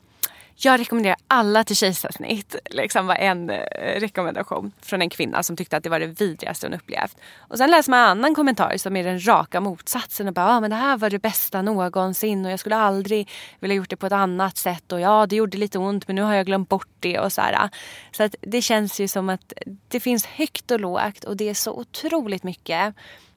[0.64, 2.56] jag rekommenderar alla till kejsarsnitt.
[2.70, 6.66] Liksom var en eh, rekommendation från en kvinna som tyckte att det var det vidrigaste
[6.66, 7.16] hon upplevt.
[7.38, 10.60] Och sen läser man en annan kommentar som är den raka motsatsen och bara ah,
[10.60, 13.28] men det här var det bästa någonsin och jag skulle aldrig
[13.60, 16.22] vilja gjort det på ett annat sätt och ja det gjorde lite ont men nu
[16.22, 17.70] har jag glömt bort det och så här.
[18.12, 19.52] Så att det känns ju som att
[19.88, 22.94] det finns högt och lågt och det är så otroligt mycket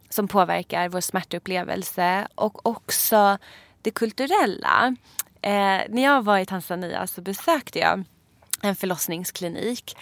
[0.10, 3.38] som påverkar vår smärtupplevelse och också
[3.82, 4.96] det kulturella.
[5.44, 8.04] Eh, när jag var i Tanzania så besökte jag
[8.62, 9.98] en förlossningsklinik.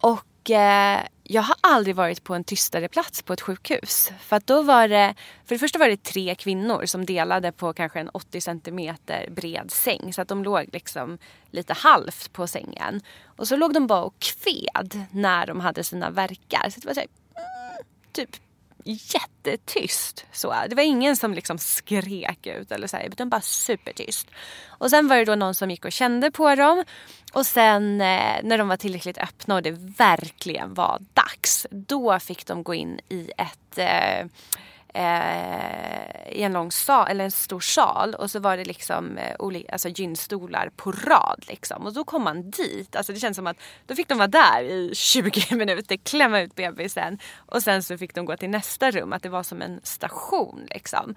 [0.00, 4.12] Och eh, jag har aldrig varit på en tystare plats på ett sjukhus.
[4.20, 7.72] För att då var det, för det första var det tre kvinnor som delade på
[7.72, 10.12] kanske en 80 centimeter bred säng.
[10.12, 11.18] Så att de låg liksom
[11.50, 13.00] lite halvt på sängen.
[13.24, 16.70] Och så låg de bara och kved när de hade sina verkar.
[16.70, 18.36] Så det var så här, mm, typ
[18.88, 20.26] jättetyst.
[20.32, 20.54] Så.
[20.68, 24.30] Det var ingen som liksom skrek ut eller så här, utan bara supertyst.
[24.68, 26.84] Och sen var det då någon som gick och kände på dem.
[27.32, 31.66] Och sen eh, när de var tillräckligt öppna och det verkligen var dags.
[31.70, 34.26] Då fick de gå in i ett eh,
[34.94, 39.36] eh, i en lång sal, eller en stor sal och så var det liksom eh,
[39.38, 41.86] olika, alltså gynstolar på rad liksom.
[41.86, 42.96] Och då kom man dit.
[42.96, 46.54] Alltså det känns som att då fick de vara där i 20 minuter, klämma ut
[46.54, 49.12] bebisen och sen så fick de gå till nästa rum.
[49.12, 51.14] Att det var som en station liksom.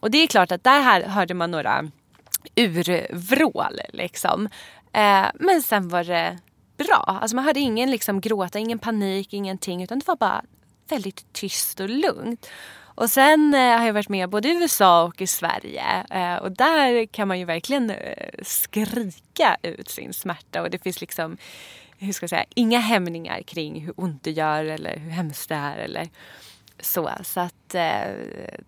[0.00, 1.90] Och det är klart att där här hörde man några
[2.56, 4.48] urvrål liksom.
[4.92, 6.38] Eh, men sen var det
[6.76, 7.18] bra.
[7.22, 9.82] Alltså man hade ingen liksom gråta, ingen panik, ingenting.
[9.82, 10.44] Utan det var bara
[10.88, 12.48] väldigt tyst och lugnt.
[12.96, 16.06] Och sen eh, har jag varit med både i USA och i Sverige.
[16.10, 20.62] Eh, och där kan man ju verkligen eh, skrika ut sin smärta.
[20.62, 21.36] Och det finns liksom,
[21.98, 25.54] hur ska jag säga, inga hämningar kring hur ont det gör eller hur hemskt det
[25.54, 25.76] är.
[25.76, 26.08] Eller
[26.80, 27.10] så.
[27.24, 28.14] Så att eh,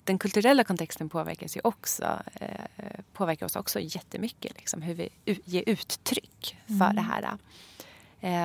[0.05, 4.53] den kulturella kontexten påverkas ju också, eh, påverkar oss också jättemycket.
[4.57, 6.97] Liksom, hur vi ger uttryck för mm.
[6.97, 7.23] det här.
[7.23, 7.33] Eh,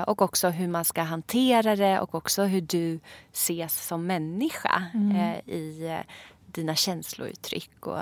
[0.05, 2.99] och också hur man ska hantera det och också hur du
[3.31, 5.15] ses som människa mm.
[5.15, 6.13] eh, i eh,
[6.45, 7.99] dina känslouttryck och,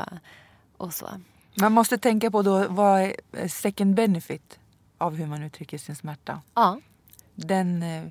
[0.78, 1.10] och så.
[1.56, 4.60] Man måste tänka på då vad är second benefit
[4.98, 6.42] av hur man uttrycker sin smärta.
[6.54, 6.80] Ja.
[7.36, 8.04] Den eh,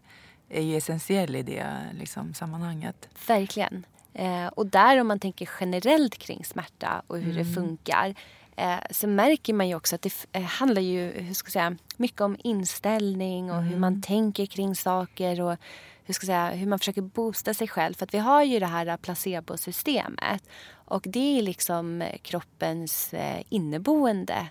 [0.49, 3.09] är ju essentiell i det liksom, sammanhanget.
[3.27, 3.87] Verkligen.
[4.13, 7.37] Eh, och där om man tänker generellt kring smärta och hur mm.
[7.37, 8.15] det funkar
[8.61, 11.77] eh, så märker man ju också att det eh, handlar ju hur ska jag säga,
[11.97, 13.69] mycket om inställning och mm.
[13.69, 15.57] hur man tänker kring saker och
[16.05, 17.95] hur, ska jag säga, hur man försöker boosta sig själv.
[17.95, 20.43] För att vi har ju det här placebosystemet
[20.73, 24.47] och det är liksom kroppens eh, inneboende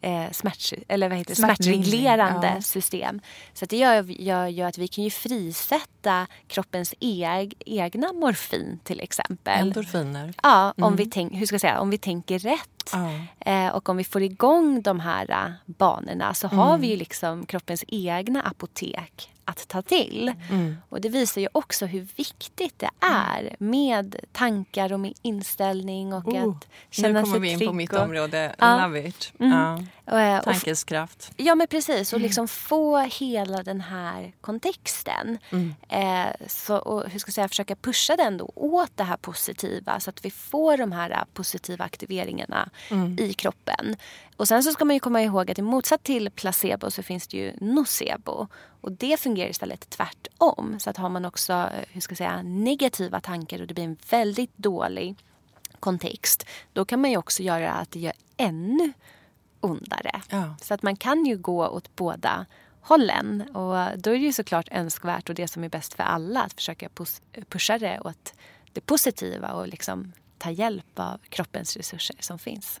[0.00, 2.62] eh, smärt, eller vad heter smärtreglerande ja.
[2.62, 3.20] system.
[3.54, 9.00] Så det gör, gör, gör att vi kan ju frisätta kroppens eg, egna morfin till
[9.00, 9.60] exempel.
[9.60, 10.34] Endorfiner.
[10.42, 10.96] Ja, om, mm.
[10.96, 12.60] vi tänk, hur ska jag säga, om vi tänker rätt.
[12.92, 13.10] Ja.
[13.52, 16.58] Eh, och om vi får igång de här uh, banorna så mm.
[16.58, 20.32] har vi ju liksom kroppens egna apotek att ta till.
[20.50, 20.76] Mm.
[20.88, 26.28] Och det visar ju också hur viktigt det är med tankar och med inställning och
[26.28, 27.08] oh, att känna sig trygg.
[27.10, 28.54] Nu kommer vi in på mitt område.
[28.58, 28.82] Ja.
[28.82, 29.32] Love it.
[29.40, 29.86] Mm.
[30.04, 30.40] Ja.
[30.44, 31.32] Tankens kraft.
[31.36, 32.26] Ja men precis och mm.
[32.26, 35.38] liksom få hela den här kontexten.
[35.50, 35.74] Mm.
[35.88, 40.00] Eh, så, och hur ska jag säga, försöka pusha den då åt det här positiva
[40.00, 43.18] så att vi får de här positiva aktiveringarna mm.
[43.18, 43.96] i kroppen.
[44.36, 47.26] Och sen så ska man ju komma ihåg att i motsats till placebo så finns
[47.26, 48.46] det ju nocebo.
[48.80, 50.76] Och det fungerar istället tvärtom.
[50.80, 53.84] Så att har man också eh, hur ska jag säga, negativa tankar och det blir
[53.84, 55.16] en väldigt dålig
[55.80, 56.46] kontext.
[56.72, 58.92] Då kan man ju också göra att det gör ännu
[59.60, 60.22] ondare.
[60.30, 60.56] Ja.
[60.62, 62.46] Så att man kan ju gå åt båda
[62.80, 63.42] hållen.
[63.42, 66.52] Och då är det ju såklart önskvärt och det som är bäst för alla att
[66.52, 66.88] försöka
[67.48, 68.34] pusha det åt
[68.72, 72.80] det positiva och liksom ta hjälp av kroppens resurser som finns.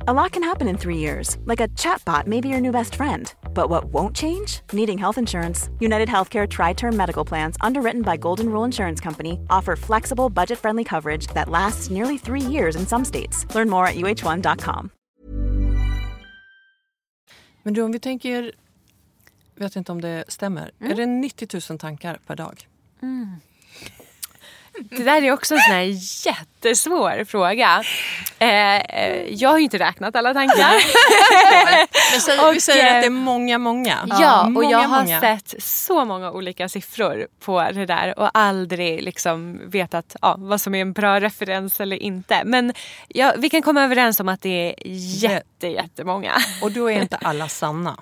[0.00, 2.94] A lot can happen in three years, like a chatbot may be your new best
[2.94, 3.34] friend.
[3.54, 4.60] But what won't change?
[4.72, 5.70] Needing health insurance.
[5.80, 10.58] United Healthcare Tri Term Medical Plans, underwritten by Golden Rule Insurance Company, offer flexible, budget
[10.58, 13.46] friendly coverage that lasts nearly three years in some states.
[13.54, 14.90] Learn more at uh1.com.
[17.62, 18.52] Men du, om vi tänker,
[19.54, 20.92] vet inte om det stämmer, mm.
[20.92, 22.68] är det 90 000 tankar per dag?
[23.02, 23.40] Mm.
[24.80, 25.92] Det där är också en sån här
[26.26, 27.82] jättesvår fråga.
[28.38, 30.74] Eh, eh jag har ju inte räknat alla tankar.
[32.12, 34.06] Men så, vi säger att det är många, många.
[34.20, 35.20] Ja, och många, jag har många.
[35.20, 40.74] sett så många olika siffror på det där och aldrig liksom vetat ja, vad som
[40.74, 42.42] är en bra referens eller inte.
[42.44, 42.72] Men
[43.08, 44.74] ja, vi kan komma överens om att det är
[45.22, 46.32] jätte, jättemånga.
[46.62, 47.96] Och då är inte alla sanna.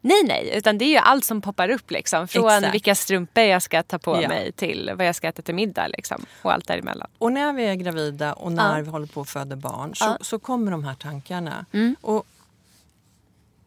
[0.00, 2.28] Nej, nej, utan det är ju allt som poppar upp liksom.
[2.28, 2.74] Från Exakt.
[2.74, 4.28] vilka strumpor jag ska ta på ja.
[4.28, 6.24] mig till vad jag ska äta till middag liksom.
[6.42, 7.10] Och allt däremellan.
[7.18, 8.84] Och när vi är gravida och när ja.
[8.84, 10.18] vi håller på att föda barn så, ja.
[10.20, 11.66] så kommer de här tankarna.
[11.72, 11.96] Mm.
[12.00, 12.26] Och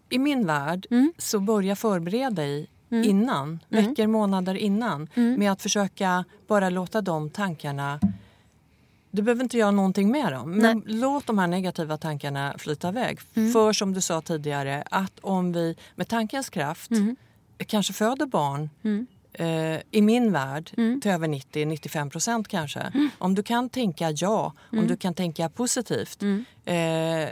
[0.10, 1.14] i min värld mm.
[1.18, 3.10] så börja förbereda dig mm.
[3.10, 3.86] innan, mm.
[3.86, 5.40] veckor, månader innan mm.
[5.40, 8.00] med att försöka bara låta de tankarna
[9.14, 10.52] du behöver inte göra någonting med dem.
[10.52, 10.96] Men Nej.
[10.96, 13.20] låt de här negativa tankarna flyta iväg.
[13.34, 13.54] Mm.
[13.54, 17.16] För som du sa tidigare, att om vi med tankens kraft mm.
[17.58, 19.08] kanske föder barn mm.
[19.34, 21.02] eh, i min värld mm.
[21.02, 22.80] till över 90-95 procent kanske.
[22.80, 23.10] Mm.
[23.18, 24.88] Om du kan tänka ja, om mm.
[24.88, 26.24] du kan tänka positivt.
[26.66, 27.30] Eh,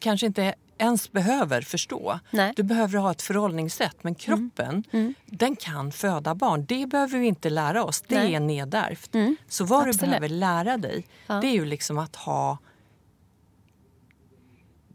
[0.00, 2.20] kanske inte ens behöver förstå.
[2.30, 2.52] Nej.
[2.56, 3.96] Du behöver ha ett förhållningssätt.
[4.02, 4.84] Men kroppen mm.
[4.92, 5.14] Mm.
[5.26, 6.64] den kan föda barn.
[6.68, 8.02] Det behöver vi inte lära oss.
[8.06, 8.34] Det Nej.
[8.34, 9.14] är nedärvt.
[9.14, 9.36] Mm.
[9.48, 10.00] Så vad Absolut.
[10.00, 11.34] du behöver lära dig ja.
[11.34, 12.58] det är ju liksom att ha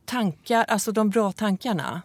[0.06, 2.02] tankar, alltså de bra tankarna.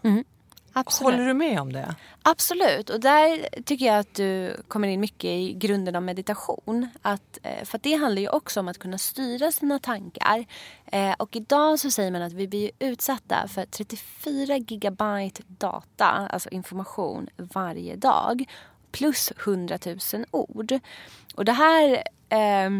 [0.72, 1.12] Absolut.
[1.12, 1.94] Håller du med om det?
[2.22, 2.90] Absolut.
[2.90, 6.88] Och där tycker jag att du kommer in mycket i grunden av meditation.
[7.02, 10.44] Att, eh, för att det handlar ju också om att kunna styra sina tankar.
[10.86, 16.48] Eh, och idag så säger man att vi blir utsatta för 34 gigabyte data, alltså
[16.48, 18.44] information, varje dag.
[18.92, 20.78] Plus 100 000 ord.
[21.34, 22.02] Och det här...
[22.28, 22.70] Eh,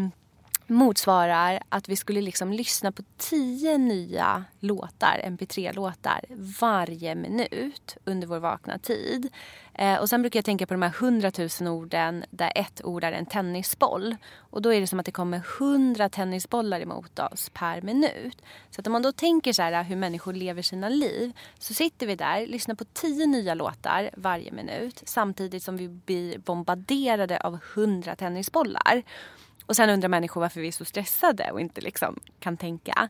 [0.71, 6.25] motsvarar att vi skulle liksom lyssna på tio nya låtar, mp3-låtar,
[6.61, 9.29] varje minut under vår vakna tid.
[9.73, 13.11] Eh, och sen brukar jag tänka på de här hundratusen orden där ett ord är
[13.11, 14.15] en tennisboll.
[14.35, 18.41] Och då är det som att det kommer hundra tennisbollar emot oss per minut.
[18.69, 22.07] Så att om man då tänker så här hur människor lever sina liv så sitter
[22.07, 27.59] vi där, lyssnar på tio nya låtar varje minut samtidigt som vi blir bombarderade av
[27.75, 29.03] hundra tennisbollar.
[29.65, 33.09] Och sen undrar människor varför vi är så stressade och inte liksom kan tänka.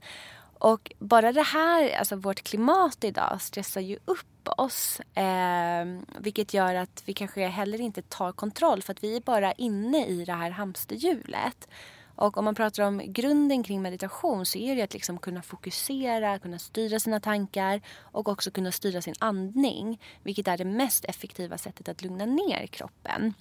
[0.61, 4.99] Och bara det här, alltså vårt klimat idag stressar ju upp oss.
[4.99, 5.85] Eh,
[6.19, 10.05] vilket gör att vi kanske heller inte tar kontroll för att vi är bara inne
[10.05, 11.67] i det här hamsterhjulet.
[12.15, 16.39] Och om man pratar om grunden kring meditation så är det att liksom kunna fokusera,
[16.39, 20.01] kunna styra sina tankar och också kunna styra sin andning.
[20.23, 23.33] Vilket är det mest effektiva sättet att lugna ner kroppen.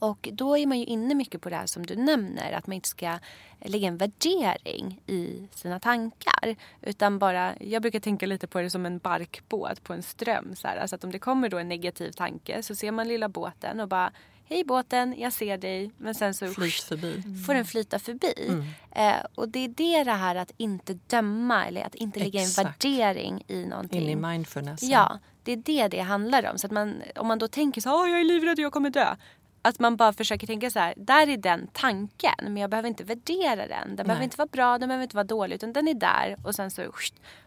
[0.00, 2.74] Och då är man ju inne mycket på det här som du nämner, att man
[2.74, 3.18] inte ska
[3.60, 6.56] lägga en värdering i sina tankar.
[6.82, 10.56] Utan bara, jag brukar tänka lite på det som en barkbåt på en ström.
[10.56, 10.76] Så här.
[10.76, 13.88] Alltså att om det kommer då en negativ tanke så ser man lilla båten och
[13.88, 14.12] bara
[14.52, 15.90] Hej båten, jag ser dig.
[15.98, 17.22] Men sen så förbi.
[17.46, 18.34] får den flyta förbi.
[18.48, 18.64] Mm.
[18.92, 22.50] Eh, och det är det det här att inte döma eller att inte lägga en
[22.50, 24.02] värdering i någonting.
[24.02, 24.82] In i mindfulness.
[24.82, 26.58] Ja, det är det det handlar om.
[26.58, 28.90] Så att man, om man då tänker så här, jag är livrädd och jag kommer
[28.90, 29.16] dö
[29.62, 33.04] att man bara försöker tänka så här, där är den tanken men jag behöver inte
[33.04, 33.88] värdera den.
[33.88, 34.04] Den Nej.
[34.04, 36.70] behöver inte vara bra, den behöver inte vara dålig utan den är där och sen
[36.70, 36.92] så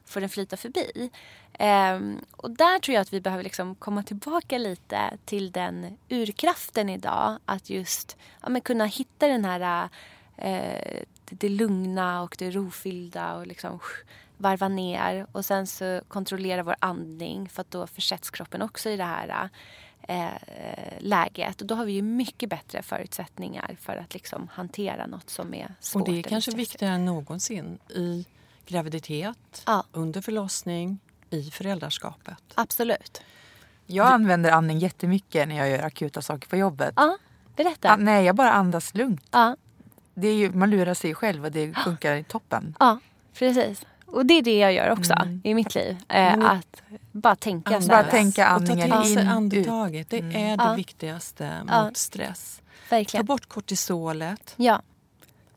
[0.06, 1.12] får den flyta förbi.
[1.60, 6.90] Um, och där tror jag att vi behöver liksom komma tillbaka lite till den urkraften
[6.90, 7.38] idag.
[7.46, 9.90] Att just ja, men kunna hitta den här
[10.38, 13.80] uh, det lugna och det rofyllda och liksom
[14.38, 18.98] varva ner och sen så kontrollera vår andning för att då försätts kroppen också i
[18.98, 19.50] det här
[20.08, 20.32] eh,
[21.00, 21.62] läget.
[21.62, 25.76] Och då har vi ju mycket bättre förutsättningar för att liksom hantera något som är
[25.80, 26.02] svårt.
[26.02, 28.26] Och det är kanske viktigare än någonsin i
[28.66, 29.84] graviditet, ja.
[29.92, 32.44] under förlossning, i föräldraskapet.
[32.56, 33.22] Absolut.
[33.86, 34.12] Jag du...
[34.12, 36.94] använder andning jättemycket när jag gör akuta saker på jobbet.
[36.96, 37.18] Ja,
[37.56, 37.94] berätta.
[37.94, 39.28] Ah, nej, jag bara andas lugnt.
[39.32, 39.56] Ja.
[40.14, 42.76] Det är ju, man lurar sig själv och det funkar i toppen.
[42.80, 43.00] Ja,
[43.34, 43.86] precis.
[44.14, 45.42] Och det är det jag gör också mm.
[45.44, 45.98] i mitt liv.
[46.10, 50.10] Eh, att bara tänka så Bara tänka andningen och ta till sig andetaget.
[50.10, 50.36] Det mm.
[50.36, 50.74] är det ja.
[50.74, 51.92] viktigaste mot ja.
[51.94, 52.62] stress.
[52.90, 53.26] Verkligen.
[53.26, 54.54] Ta bort kortisolet.
[54.56, 54.82] Ja.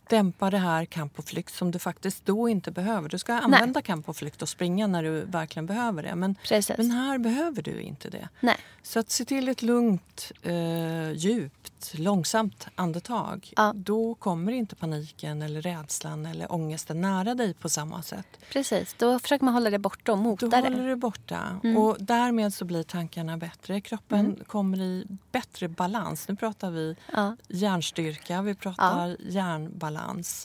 [0.09, 3.09] Dämpa det här kamp och flykt som du faktiskt då inte behöver.
[3.09, 3.83] Du ska använda Nej.
[3.83, 6.15] kamp och flykt och springa när du verkligen behöver det.
[6.15, 6.37] Men,
[6.77, 8.29] men här behöver du inte det.
[8.41, 8.57] Nej.
[8.83, 13.73] Så att se till ett lugnt, eh, djupt långsamt andetag ja.
[13.77, 18.27] då kommer inte paniken eller rädslan eller ångesten nära dig på samma sätt.
[18.53, 20.57] Precis, då försöker man hålla det borta och mota det.
[20.57, 21.77] Då håller det borta mm.
[21.77, 23.81] och därmed så blir tankarna bättre.
[23.81, 24.45] Kroppen mm.
[24.47, 26.29] kommer i bättre balans.
[26.29, 27.37] Nu pratar vi ja.
[27.49, 29.17] hjärnstyrka, vi pratar ja.
[29.31, 29.96] hjärnbalans.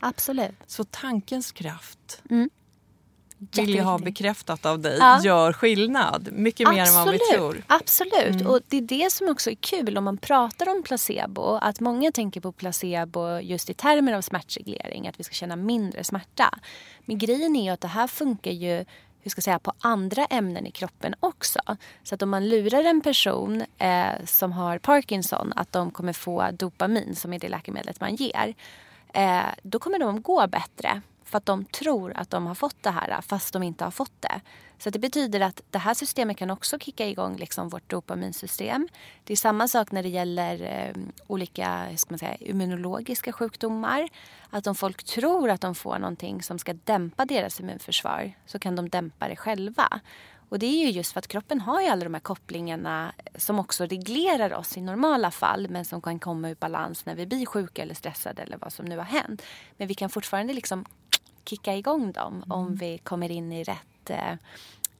[0.02, 0.56] Absolut.
[0.68, 2.50] Så tankens kraft mm
[3.52, 5.22] vill jag ha bekräftat av dig ja.
[5.24, 6.30] gör skillnad.
[6.32, 6.98] Mycket mer Absolut.
[7.00, 7.64] än vad vi tror.
[7.68, 8.42] Absolut.
[8.42, 8.48] Mm.
[8.48, 11.60] Och det är det som också är kul om man pratar om placebo.
[11.62, 15.08] Att många tänker på placebo just i termer av smärtreglering.
[15.08, 16.60] Att vi ska känna mindre smärta.
[17.06, 18.86] Men grejen är ju att det här funkar ju
[19.24, 21.60] hur ska jag säga, på andra ämnen i kroppen också.
[22.04, 26.50] Så att om man lurar en person eh, som har Parkinson att de kommer få
[26.52, 28.56] dopamin som är det läkemedlet man ger.
[29.13, 32.91] Eh, då kommer de gå bättre för att de tror att de har fått det
[32.91, 34.41] här fast de inte har fått det.
[34.78, 38.88] Så det betyder att det här systemet kan också kicka igång liksom vårt dopaminsystem.
[39.24, 44.10] Det är samma sak när det gäller eh, olika ska man säga, immunologiska sjukdomar.
[44.50, 48.76] Att om folk tror att de får någonting som ska dämpa deras immunförsvar så kan
[48.76, 50.02] de dämpa det själva.
[50.52, 53.60] Och det är ju just för att kroppen har ju alla de här kopplingarna som
[53.60, 57.46] också reglerar oss i normala fall men som kan komma ur balans när vi blir
[57.46, 59.42] sjuka eller stressade eller vad som nu har hänt.
[59.78, 60.86] Men vi kan fortfarande liksom
[61.46, 62.52] kicka igång dem mm.
[62.52, 64.36] om vi kommer in i rätt eh,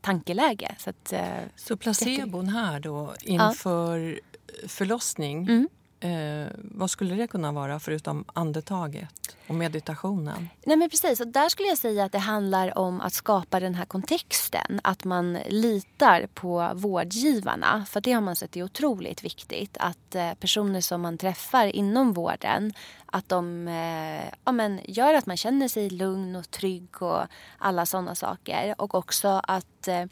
[0.02, 0.76] tankeläge.
[0.78, 1.22] Så, att, eh,
[1.56, 4.68] så placebon här då inför ja.
[4.68, 5.70] förlossning mm.
[6.04, 9.10] Eh, vad skulle det kunna vara förutom andetaget
[9.48, 10.50] och meditationen?
[10.66, 13.76] Nej men precis, och där skulle jag säga att det handlar om att skapa den
[13.76, 14.80] här kontexten.
[14.84, 17.86] Att man litar på vårdgivarna.
[17.90, 19.78] För det har man sett är otroligt viktigt.
[19.80, 22.74] Att eh, personer som man träffar inom vården
[23.06, 27.22] att de eh, ja, men, gör att man känner sig lugn och trygg och
[27.58, 28.76] alla sådana saker.
[28.78, 30.06] Och också att eh,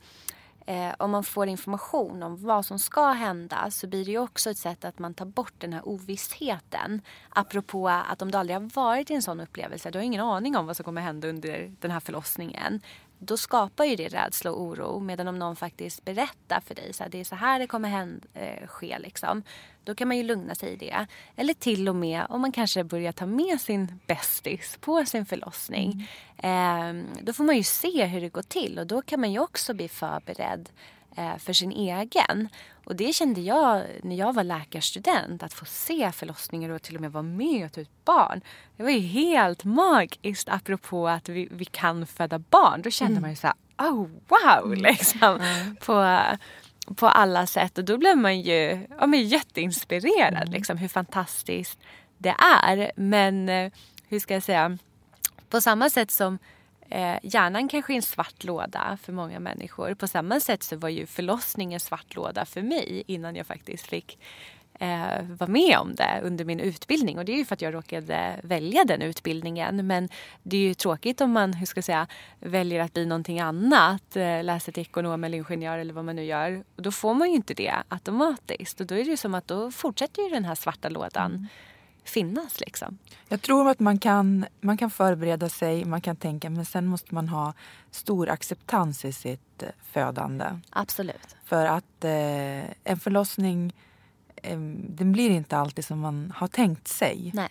[0.70, 4.50] eh, om man får information om vad som ska hända så blir det ju också
[4.50, 7.02] ett sätt att man tar bort den här ovissheten.
[7.30, 10.58] Apropå att om du aldrig har varit i en sån upplevelse, du har ingen aning
[10.58, 12.82] om vad som kommer hända under den här förlossningen
[13.20, 15.00] då skapar ju det rädsla och oro.
[15.00, 17.90] Medan om någon faktiskt berättar för dig så här, det är så här det kommer
[17.90, 19.00] hända, eh, ske.
[19.00, 19.44] Liksom,
[19.90, 21.06] då kan man ju lugna sig i det.
[21.36, 26.10] Eller till och med om man kanske börjar ta med sin bästis på sin förlossning.
[26.38, 27.00] Mm.
[27.00, 29.40] Eh, då får man ju se hur det går till och då kan man ju
[29.40, 30.70] också bli förberedd
[31.18, 32.50] eh, för sin egen.
[32.86, 37.02] Och det kände jag när jag var läkarstudent, att få se förlossningar och till och
[37.02, 38.42] med vara med och ta ut barn.
[38.78, 42.82] Det var ju helt magiskt apropå att vi, vi kan föda barn.
[42.82, 43.22] Då kände mm.
[43.22, 44.82] man ju så här, oh wow mm.
[44.82, 45.42] liksom.
[45.42, 45.76] Mm.
[45.76, 46.22] På,
[46.96, 50.52] på alla sätt och då blev man ju ja, men jätteinspirerad mm.
[50.52, 51.80] liksom hur fantastiskt
[52.18, 52.92] det är.
[52.96, 53.72] Men eh,
[54.08, 54.78] hur ska jag säga,
[55.50, 56.40] på samma sätt som
[56.92, 59.94] Eh, hjärnan kanske är en svart låda för många människor.
[59.94, 63.88] På samma sätt så var ju förlossningen en svart låda för mig innan jag faktiskt
[63.88, 64.20] fick
[64.80, 67.18] eh, vara med om det under min utbildning.
[67.18, 69.88] Och det är ju för att jag råkade välja den utbildningen.
[69.88, 70.10] Men
[70.44, 72.08] det är ju tråkigt om man hur ska jag säga,
[72.40, 74.16] väljer att bli någonting annat.
[74.16, 76.64] Eh, läsa till ekonom eller ingenjör eller vad man nu gör.
[76.76, 78.82] Och då får man ju inte det automatiskt.
[78.82, 81.32] Och då är det ju som att då fortsätter ju den här svarta lådan.
[81.32, 81.48] Mm
[82.10, 82.60] finnas.
[82.60, 82.98] Liksom.
[83.28, 87.16] Jag tror att man kan, man kan förbereda sig, man kan tänka men sen måste
[87.16, 87.54] man ha
[87.92, 90.46] stor acceptans i sitt eh, födande.
[90.70, 91.36] Absolut.
[91.46, 93.74] För att eh, en förlossning
[94.44, 94.60] eh,
[94.90, 97.32] den blir inte alltid som man har tänkt sig.
[97.34, 97.50] Nej.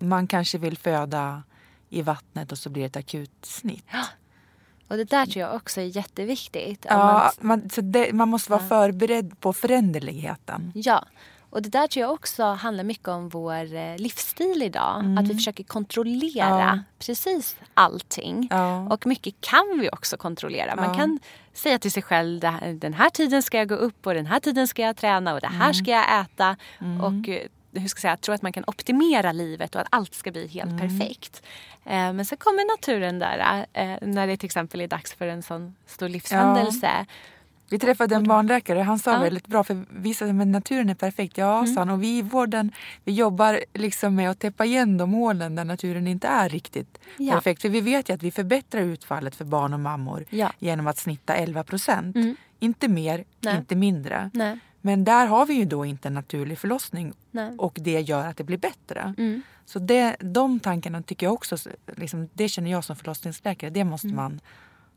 [0.00, 1.42] Man kanske vill föda
[1.88, 3.84] i vattnet och så blir det ett akut snitt.
[3.92, 4.04] Ja.
[4.88, 6.86] Och det där tror jag också är jätteviktigt.
[6.88, 8.68] Ja, man, man, så det, man måste vara ja.
[8.68, 10.72] förberedd på föränderligheten.
[10.74, 11.04] Ja,
[11.50, 15.00] och det där tror jag också handlar mycket om vår eh, livsstil idag.
[15.00, 15.18] Mm.
[15.18, 16.78] Att vi försöker kontrollera ja.
[16.98, 18.48] precis allting.
[18.50, 18.80] Ja.
[18.80, 20.76] Och mycket kan vi också kontrollera.
[20.76, 20.94] Man ja.
[20.94, 21.18] kan
[21.52, 22.40] säga till sig själv
[22.74, 25.40] den här tiden ska jag gå upp och den här tiden ska jag träna och
[25.40, 25.74] det här mm.
[25.74, 26.56] ska jag äta.
[26.80, 27.00] Mm.
[27.00, 30.14] Och eh, hur ska jag säga, tro att man kan optimera livet och att allt
[30.14, 30.98] ska bli helt mm.
[30.98, 31.42] perfekt.
[31.84, 33.66] Eh, men så kommer naturen där
[34.06, 37.06] när det till exempel är dags för en sån stor livshändelse.
[37.70, 39.20] Vi träffade en barnläkare han sa ja.
[39.20, 41.38] väldigt bra, för vi sa att naturen är perfekt.
[41.38, 41.74] Ja, mm.
[41.74, 42.72] sa Och vi i vården
[43.04, 47.32] vi jobbar liksom med att täppa igen de hålen där naturen inte är riktigt ja.
[47.32, 47.62] perfekt.
[47.62, 50.52] För vi vet ju att vi förbättrar utfallet för barn och mammor ja.
[50.58, 52.16] genom att snitta 11 procent.
[52.16, 52.36] Mm.
[52.58, 53.56] Inte mer, Nej.
[53.56, 54.30] inte mindre.
[54.34, 54.58] Nej.
[54.80, 57.54] Men där har vi ju då inte en naturlig förlossning Nej.
[57.58, 59.14] och det gör att det blir bättre.
[59.18, 59.42] Mm.
[59.64, 61.56] Så det, de tankarna tycker jag också,
[61.96, 64.16] liksom, det känner jag som förlossningsläkare, det måste mm.
[64.16, 64.40] man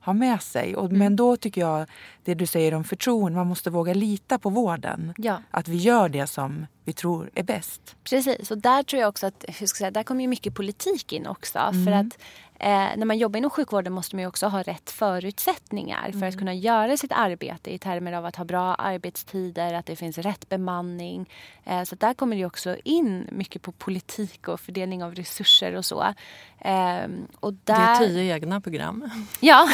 [0.05, 0.75] ha med sig.
[0.75, 0.99] Och, mm.
[0.99, 1.85] Men då tycker jag,
[2.23, 5.13] det du säger om förtroende, man måste våga lita på vården.
[5.17, 5.41] Ja.
[5.51, 7.95] Att vi gör det som vi tror är bäst.
[8.03, 10.55] Precis, och där tror jag också att, hur ska jag säga, där kommer ju mycket
[10.55, 11.59] politik in också.
[11.59, 11.85] Mm.
[11.85, 12.19] För att
[12.59, 16.29] eh, när man jobbar inom sjukvården måste man ju också ha rätt förutsättningar för mm.
[16.29, 20.17] att kunna göra sitt arbete i termer av att ha bra arbetstider, att det finns
[20.17, 21.29] rätt bemanning.
[21.65, 25.85] Eh, så där kommer det också in mycket på politik och fördelning av resurser och
[25.85, 26.13] så.
[26.59, 27.07] Eh,
[27.39, 27.75] och där...
[27.75, 29.09] Det är tio egna program.
[29.39, 29.69] Ja,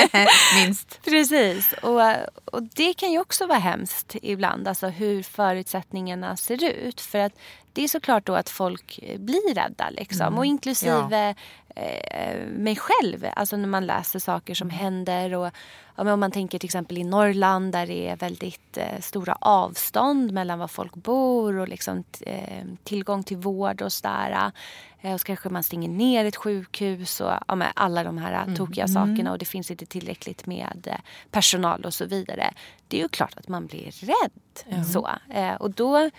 [0.64, 1.00] minst.
[1.04, 1.72] Precis.
[1.82, 2.00] Och,
[2.44, 7.00] och det kan ju också vara hemskt ibland, alltså hur förutsättningarna ser ut.
[7.00, 7.38] För att
[7.80, 10.26] det är såklart då att folk blir rädda liksom.
[10.26, 10.38] Mm.
[10.38, 11.34] Och inklusive
[11.74, 11.82] ja.
[11.82, 13.26] eh, mig själv.
[13.36, 15.34] Alltså när man läser saker som händer.
[15.34, 15.50] Och,
[15.96, 20.32] ja, om man tänker till exempel i Norrland där det är väldigt eh, stora avstånd
[20.32, 24.52] mellan var folk bor och liksom, eh, tillgång till vård och sådär.
[25.00, 28.56] Eh, och så kanske man stänger ner ett sjukhus och ja, alla de här mm.
[28.56, 28.94] tokiga mm.
[28.94, 31.00] sakerna och det finns inte tillräckligt med eh,
[31.30, 32.52] personal och så vidare.
[32.88, 34.74] Det är ju klart att man blir rädd.
[34.74, 34.84] Mm.
[34.84, 35.08] Så.
[35.30, 36.10] Eh, och då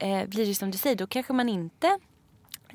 [0.00, 1.98] eh, blir det som du säger, då kanske man inte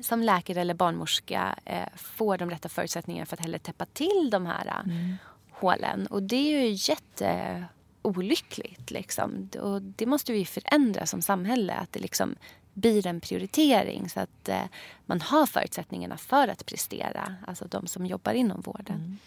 [0.00, 4.46] som läkare eller barnmorska eh, får de rätta förutsättningarna för att heller täppa till de
[4.46, 5.16] här eh, mm.
[5.50, 6.06] hålen.
[6.06, 8.90] Och det är ju jätteolyckligt.
[8.90, 9.50] Liksom.
[9.60, 11.74] Och det måste vi förändra som samhälle.
[11.74, 12.36] Att det liksom
[12.74, 14.62] blir en prioritering så att eh,
[15.06, 17.34] man har förutsättningarna för att prestera.
[17.46, 18.96] Alltså de som jobbar inom vården.
[18.96, 19.18] Mm.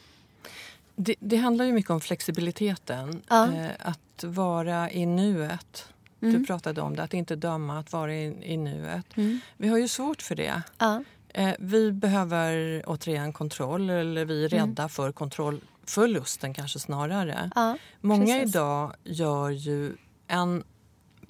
[0.95, 3.21] Det, det, handlar ju mycket om flexibiliteten.
[3.29, 3.53] Ja.
[3.53, 5.87] Eh, att vara i nuet.
[6.21, 6.33] Mm.
[6.33, 9.17] Du pratade om det, att inte döma, att vara i, i nuet.
[9.17, 9.39] Mm.
[9.57, 10.61] Vi har ju svårt för det.
[10.77, 11.03] Ja.
[11.33, 14.67] Eh, vi behöver återigen kontroll, eller vi är mm.
[14.67, 17.51] rädda för kontrollförlusten kanske snarare.
[17.55, 18.55] Ja, Många precis.
[18.55, 19.95] idag gör ju
[20.27, 20.63] en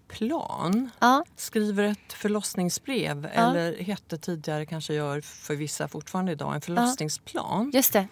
[0.07, 1.25] plan, ja.
[1.35, 7.71] skriver ett förlossningsbrev eller hette tidigare, kanske gör för vissa fortfarande idag, en förlossningsplan.
[7.73, 8.07] Just det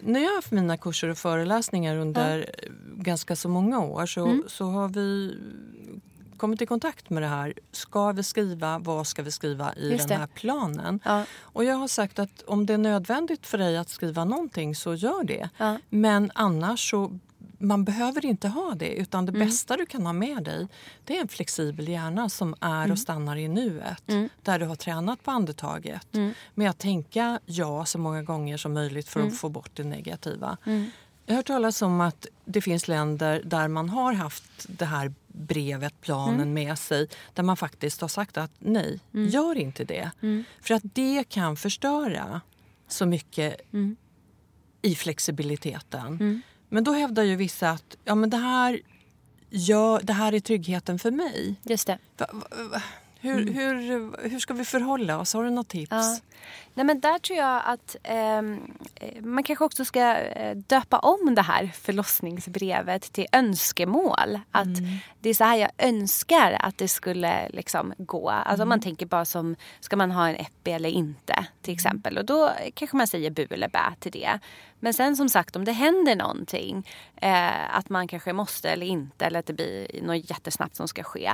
[0.00, 2.68] när jag har haft mina kurser och föreläsningar under ja.
[2.96, 4.44] ganska så många år så, mm.
[4.46, 5.38] så har vi
[6.36, 7.54] kommit i kontakt med det här.
[7.72, 8.78] Ska vi skriva?
[8.78, 10.40] Vad ska vi skriva i Just den här det.
[10.40, 11.00] planen?
[11.04, 11.24] Ja.
[11.40, 14.94] Och jag har sagt att om det är nödvändigt för dig att skriva någonting så
[14.94, 15.48] gör det.
[15.56, 15.78] Ja.
[15.88, 17.18] Men annars så
[17.58, 19.48] man behöver inte ha det utan det mm.
[19.48, 20.68] bästa du kan ha med dig
[21.04, 22.90] det är en flexibel hjärna som är mm.
[22.90, 24.08] och stannar i nuet.
[24.08, 24.28] Mm.
[24.42, 26.14] Där du har tränat på andetaget.
[26.14, 26.34] Mm.
[26.54, 29.36] Med att tänka ja så många gånger som möjligt för att mm.
[29.36, 30.56] få bort det negativa.
[30.66, 30.90] Mm.
[31.26, 35.14] Jag har hört talas om att det finns länder där man har haft det här
[35.26, 36.52] brevet, planen mm.
[36.52, 39.28] med sig där man faktiskt har sagt att nej, mm.
[39.28, 40.10] gör inte det.
[40.22, 40.44] Mm.
[40.60, 42.40] För att det kan förstöra
[42.88, 43.60] så mycket
[44.82, 46.42] i flexibiliteten.
[46.68, 48.80] Men då hävdar ju vissa att ja, men det, här
[49.50, 51.54] gör, det här är tryggheten för mig.
[51.62, 51.98] Just det.
[52.18, 52.82] Va, va, va,
[53.20, 53.54] hur, mm.
[53.54, 55.34] hur, hur ska vi förhålla oss?
[55.34, 55.90] Har du något tips?
[55.90, 56.18] Ja.
[56.74, 58.42] Nej, men där tror jag att eh,
[59.20, 64.40] man kanske också ska eh, döpa om det här förlossningsbrevet till önskemål.
[64.50, 64.98] Att mm.
[65.20, 68.30] Det är så här jag önskar att det skulle liksom gå.
[68.30, 68.68] Alltså mm.
[68.68, 71.74] man tänker bara som, ska man ha en epi eller inte till mm.
[71.74, 72.18] exempel.
[72.18, 74.38] Och då kanske man säger bu eller bä till det.
[74.80, 79.26] Men sen som sagt om det händer någonting, eh, att man kanske måste eller inte
[79.26, 81.32] eller att det blir något jättesnabbt som ska ske.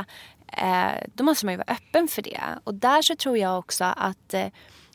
[0.56, 2.40] Eh, då måste man ju vara öppen för det.
[2.64, 4.46] Och där så tror jag också att eh,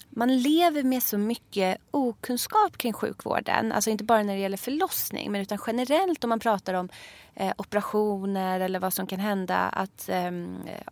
[0.10, 3.72] man lever med så mycket okunskap kring sjukvården.
[3.72, 6.90] Alltså inte bara när det gäller förlossning men utan generellt om man pratar om
[7.36, 9.58] eh, operationer eller vad som kan hända.
[9.58, 10.32] Att, eh,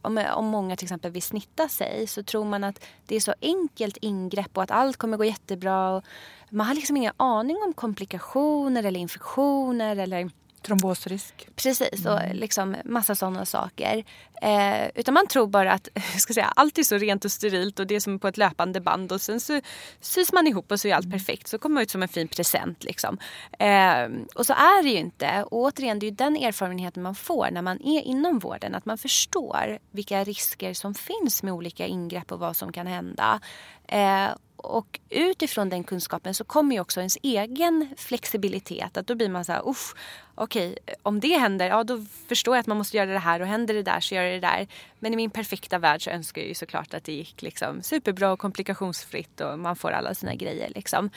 [0.02, 3.34] om, om många till exempel vill snitta sig så tror man att det är så
[3.42, 5.90] enkelt ingrepp och att allt kommer gå jättebra.
[5.90, 6.04] Och
[6.50, 10.30] man har liksom ingen aning om komplikationer eller infektioner eller
[10.66, 11.48] Trombosrisk.
[11.56, 12.38] Precis, och mm.
[12.38, 14.04] liksom massa sådana saker.
[14.42, 17.88] Eh, utan man tror bara att ska säga, allt är så rent och sterilt och
[17.88, 19.62] det är som på ett löpande band och sen så
[20.00, 21.20] sys man ihop och så är allt mm.
[21.20, 21.48] perfekt.
[21.48, 22.84] Så kommer man ut som en fin present.
[22.84, 23.18] Liksom.
[23.60, 25.44] Eh, och så är det ju inte.
[25.44, 28.76] Och återigen, det är ju den erfarenheten man får när man är inom vården.
[28.76, 33.40] Att man förstår vilka risker som finns med olika ingrepp och vad som kan hända.
[33.88, 34.30] Eh,
[34.66, 38.98] och utifrån den kunskapen så kommer ju också ens egen flexibilitet.
[38.98, 39.96] Att då blir man så här, usch,
[40.36, 43.48] okej, om det händer, ja då förstår jag att man måste göra det här och
[43.48, 44.68] händer det där så gör jag det där.
[45.00, 48.32] Men i min perfekta värld så önskar jag ju såklart att det gick liksom superbra
[48.32, 51.10] och komplikationsfritt och man får alla sina grejer liksom.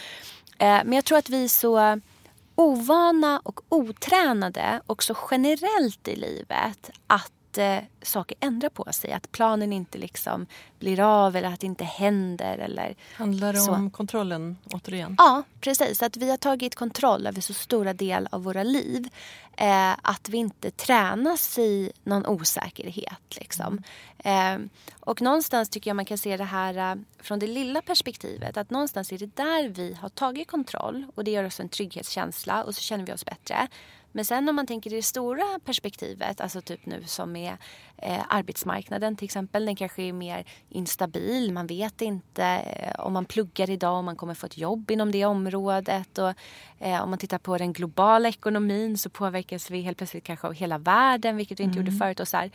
[0.59, 2.01] Eh, men jag tror att vi är så
[2.55, 9.13] ovana och otränade också generellt i livet att eh, saker ändrar på sig.
[9.13, 10.47] Att planen inte liksom
[10.79, 12.59] blir av eller att det inte händer.
[12.59, 13.73] Eller Handlar det så.
[13.73, 15.15] om kontrollen återigen?
[15.19, 16.03] Ja, precis.
[16.03, 19.09] Att vi har tagit kontroll över så stora del av våra liv.
[19.57, 23.37] Eh, att vi inte tränas i någon osäkerhet.
[23.37, 23.83] Liksom.
[24.19, 24.59] Eh,
[25.01, 28.57] och någonstans tycker jag man kan se det här eh, från det lilla perspektivet.
[28.57, 32.65] Att någonstans är det där vi har tagit kontroll och det gör oss en trygghetskänsla
[32.65, 33.69] och så känner vi oss bättre.
[34.19, 37.57] Men sen om man tänker i det stora perspektivet, alltså typ nu som med
[37.97, 39.66] eh, arbetsmarknaden till exempel.
[39.66, 41.53] Den kanske är mer instabil.
[41.53, 45.12] Man vet inte eh, om man pluggar idag om man kommer få ett jobb inom
[45.12, 46.19] det området.
[46.19, 46.33] Och,
[46.79, 50.55] eh, om man tittar på den globala ekonomin så påverkas vi helt plötsligt kanske av
[50.55, 51.87] hela världen, vilket vi inte mm.
[51.87, 52.21] gjorde förut.
[52.21, 52.51] Och så här.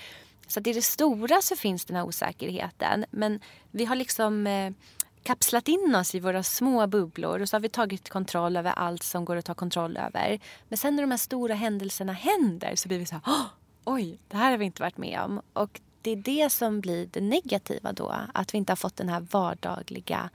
[0.47, 3.05] Så att i det stora så finns den här osäkerheten.
[3.11, 3.39] Men
[3.71, 4.71] vi har liksom eh,
[5.23, 9.03] kapslat in oss i våra små bubblor och så har vi tagit kontroll över allt
[9.03, 10.39] som går att ta kontroll över.
[10.69, 13.35] Men sen när de här stora händelserna händer så blir vi så här,
[13.83, 15.41] oj, det här har vi inte varit med om.
[15.53, 19.09] Och det är det som blir det negativa då, att vi inte har fått den
[19.09, 20.29] här vardagliga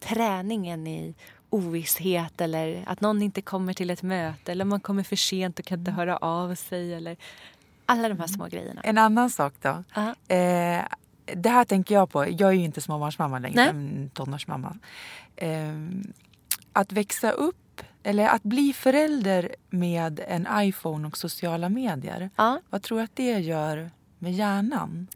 [0.00, 1.14] träningen i
[1.50, 5.64] ovisshet eller att någon inte kommer till ett möte eller man kommer för sent och
[5.64, 7.16] kan inte höra av sig eller
[7.86, 8.80] alla de här små grejerna.
[8.84, 9.68] En annan sak då.
[9.68, 10.78] Uh -huh.
[10.78, 10.84] eh,
[11.36, 12.26] det här tänker jag på.
[12.28, 14.76] Jag är ju inte småbarnsmamma längre, utan tonårsmamma.
[15.36, 15.74] Eh,
[16.72, 22.30] att växa upp, eller att bli förälder med en iPhone och sociala medier.
[22.36, 22.60] Ja.
[22.70, 25.06] Vad tror du att det gör med hjärnan?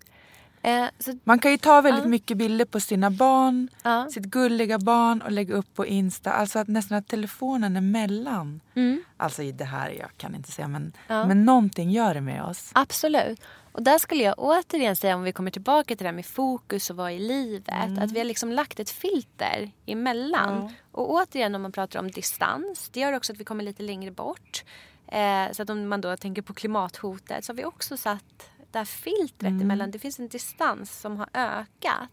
[0.63, 2.09] Eh, så, Man kan ju ta väldigt ja.
[2.09, 4.09] mycket bilder på sina barn, ja.
[4.11, 6.33] sitt gulliga barn och lägga upp på Insta.
[6.33, 8.61] Alltså att nästan att telefonen är mellan.
[8.75, 9.05] Mm.
[9.17, 12.71] Alltså det här, jag kan inte säga men, men någonting gör det med oss.
[12.75, 13.41] Absolut.
[13.75, 16.91] Och där skulle jag återigen säga, om vi kommer tillbaka till det här med fokus
[16.91, 18.05] och vara i livet, mm.
[18.05, 20.61] att vi har liksom lagt ett filter emellan.
[20.61, 20.73] Mm.
[20.93, 24.11] Och återigen om man pratar om distans, det gör också att vi kommer lite längre
[24.11, 24.65] bort.
[25.09, 28.79] Eh, så att om man då tänker på klimathotet så har vi också satt det
[28.79, 29.61] här filtret mm.
[29.63, 29.91] emellan.
[29.91, 32.11] Det finns en distans som har ökat.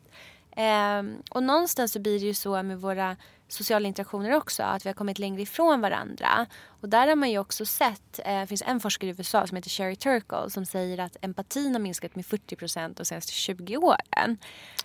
[0.51, 3.18] Eh, och någonstans så blir det ju så med våra
[3.52, 6.45] sociala interaktioner också, att vi har kommit längre ifrån varandra.
[6.82, 9.56] Och där har man ju också sett, eh, det finns en forskare i USA som
[9.56, 13.78] heter Sherry Turkle som säger att empatin har minskat med 40 procent de senaste 20
[13.78, 14.38] åren.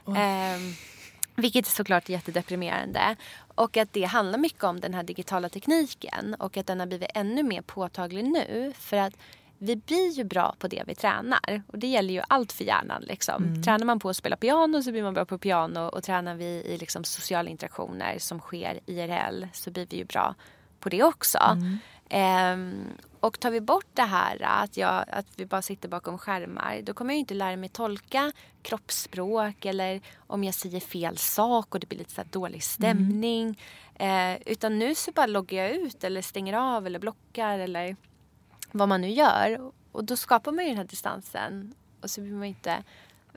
[0.04, 0.20] Oh.
[0.20, 0.58] Eh,
[1.36, 3.16] vilket är såklart jättedeprimerande.
[3.54, 7.10] Och att det handlar mycket om den här digitala tekniken och att den har blivit
[7.14, 8.72] ännu mer påtaglig nu.
[8.78, 9.14] För att
[9.58, 11.62] vi blir ju bra på det vi tränar.
[11.66, 13.02] Och det gäller ju allt för hjärnan.
[13.02, 13.44] Liksom.
[13.44, 13.62] Mm.
[13.62, 15.80] Tränar man på att spela piano så blir man bra på piano.
[15.80, 20.34] Och tränar vi i liksom, sociala interaktioner som sker IRL så blir vi ju bra
[20.80, 21.38] på det också.
[21.38, 21.78] Mm.
[22.10, 22.84] Um,
[23.20, 26.94] Och tar vi bort det här att, jag, att vi bara sitter bakom skärmar då
[26.94, 28.32] kommer jag inte lära mig tolka
[28.62, 33.58] kroppsspråk eller om jag säger fel sak och det blir lite så dålig stämning.
[33.98, 34.36] Mm.
[34.36, 37.96] Eh, utan nu så bara loggar jag ut eller stänger av eller blockar eller
[38.76, 39.72] vad man nu gör.
[39.92, 42.82] Och då skapar man ju den här distansen och så blir man inte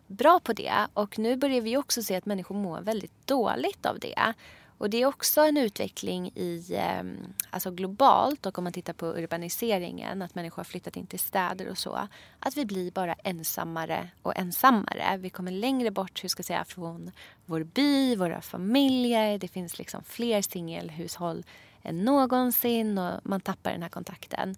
[0.08, 0.88] bra på det.
[0.94, 4.34] Och nu börjar vi också se att människor mår väldigt dåligt av det.
[4.80, 9.06] Och det är också en utveckling i, ehm, alltså globalt och om man tittar på
[9.06, 12.08] urbaniseringen, att människor har flyttat in till städer och så.
[12.40, 15.18] Att vi blir bara ensammare och ensammare.
[15.18, 17.12] Vi kommer längre bort hur ska jag säga, från
[17.46, 19.38] vår by, våra familjer.
[19.38, 21.44] Det finns liksom fler singelhushåll
[21.84, 24.56] än någonsin och man tappar den här kontakten.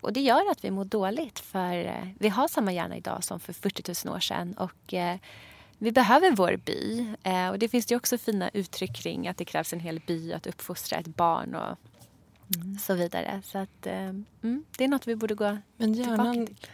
[0.00, 3.40] Och det gör att vi mår dåligt för eh, vi har samma hjärna idag som
[3.40, 4.54] för 40 000 år sedan.
[4.54, 5.18] Och, eh,
[5.78, 7.14] vi behöver vår by.
[7.22, 10.32] Eh, och det finns det också fina uttryck kring att det krävs en hel by
[10.32, 11.76] att uppfostra ett barn och
[12.56, 12.78] mm.
[12.78, 13.42] så vidare.
[13.44, 16.68] Så att, mm, det är något vi borde gå Men hjärnan, tillbaka till.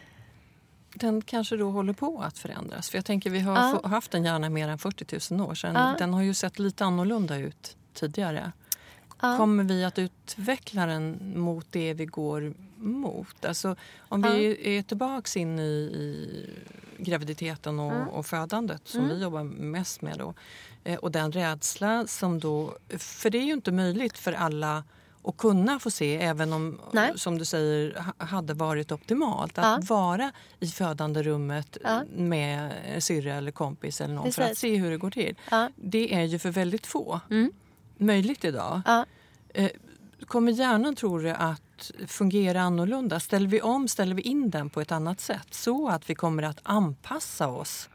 [0.95, 2.91] Den kanske då håller på att förändras.
[2.91, 3.89] För jag tänker vi har ja.
[3.89, 5.75] haft en hjärna mer än 40 000 år sedan.
[5.75, 5.95] Ja.
[5.99, 8.53] Den har ju sett lite annorlunda ut tidigare.
[9.21, 9.37] Ja.
[9.37, 13.45] Kommer vi att utveckla den mot det vi går mot?
[13.45, 16.51] Alltså, om vi är tillbaks in i, i
[16.99, 18.09] graviditeten och, mm.
[18.09, 19.17] och födandet som mm.
[19.17, 20.35] vi jobbar mest med då.
[20.85, 22.77] Eh, och den rädsla som då...
[22.99, 24.85] För det är ju inte möjligt för alla
[25.25, 27.13] att kunna få se även om, Nej.
[27.17, 29.59] som du säger, hade varit optimalt.
[29.59, 29.95] Att ja.
[29.95, 32.03] vara i födande rummet ja.
[32.17, 34.37] med syrra eller kompis eller någon Precis.
[34.37, 35.35] för att se hur det går till.
[35.51, 35.71] Ja.
[35.77, 37.53] Det är ju för väldigt få mm.
[37.99, 38.81] Möjligt idag.
[39.55, 39.71] Eh,
[40.27, 43.21] kommer hjärnan, tror du, att fungera annorlunda?
[43.21, 46.43] Ställer vi om, ställer vi in den på ett annat sätt så att vi kommer
[46.43, 47.89] att anpassa oss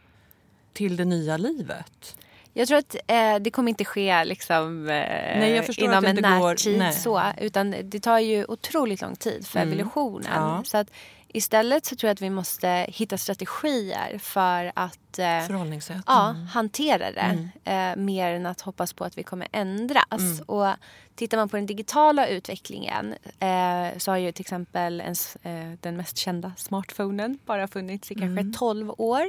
[0.73, 2.17] till det nya livet?
[2.53, 4.95] Jag tror att eh, det kommer inte ske liksom, eh,
[5.39, 6.93] nej, inom en närtid.
[6.93, 9.69] Så, utan det tar ju otroligt lång tid för mm.
[9.69, 10.31] evolutionen.
[10.35, 10.63] Ja.
[10.65, 10.91] Så att
[11.33, 15.47] istället så tror jag att vi måste hitta strategier för att eh,
[16.07, 16.47] ja, mm.
[16.47, 17.19] hantera det.
[17.19, 17.49] Mm.
[17.63, 20.19] Eh, mer än att hoppas på att vi kommer ändras.
[20.19, 20.43] Mm.
[20.45, 20.67] Och
[21.15, 25.97] Tittar man på den digitala utvecklingen eh, så har ju till exempel en, eh, den
[25.97, 28.53] mest kända smartphonen bara funnits i kanske mm.
[28.53, 29.23] 12 år.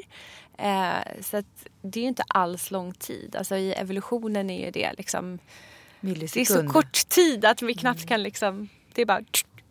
[0.59, 3.37] Eh, så att det är ju inte alls lång tid.
[3.37, 5.39] Alltså i evolutionen är ju det liksom...
[6.01, 8.09] Det är så kort tid att vi knappt mm.
[8.09, 8.69] kan liksom...
[8.95, 9.23] Det är bara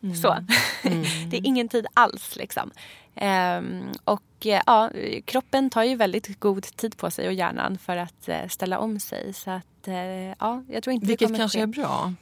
[0.04, 0.16] mm.
[0.16, 0.38] så.
[0.84, 1.04] Mm.
[1.30, 2.72] det är ingen tid alls liksom.
[3.16, 4.92] Um, och ja,
[5.26, 9.00] kroppen tar ju väldigt god tid på sig och hjärnan för att uh, ställa om
[9.00, 9.34] sig.
[9.34, 9.96] Så att uh,
[10.40, 11.64] ja, jag tror inte Vilket det kanske ske.
[11.64, 12.14] är bra.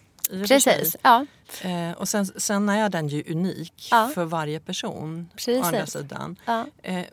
[0.48, 0.96] Precis.
[1.02, 1.26] Ja.
[1.66, 4.12] Uh, och sen, sen är den ju unik ja.
[4.14, 5.30] för varje person.
[5.36, 5.64] Precis.
[5.64, 6.36] Å andra sidan.
[6.46, 6.66] Ja.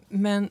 [0.08, 0.50] men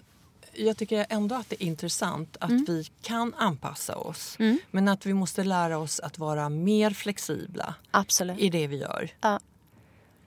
[0.57, 2.65] jag tycker ändå att det är intressant att mm.
[2.67, 4.35] vi kan anpassa oss.
[4.39, 4.59] Mm.
[4.71, 8.39] Men att vi måste lära oss att vara mer flexibla Absolut.
[8.39, 9.09] i det vi gör.
[9.21, 9.39] Ja.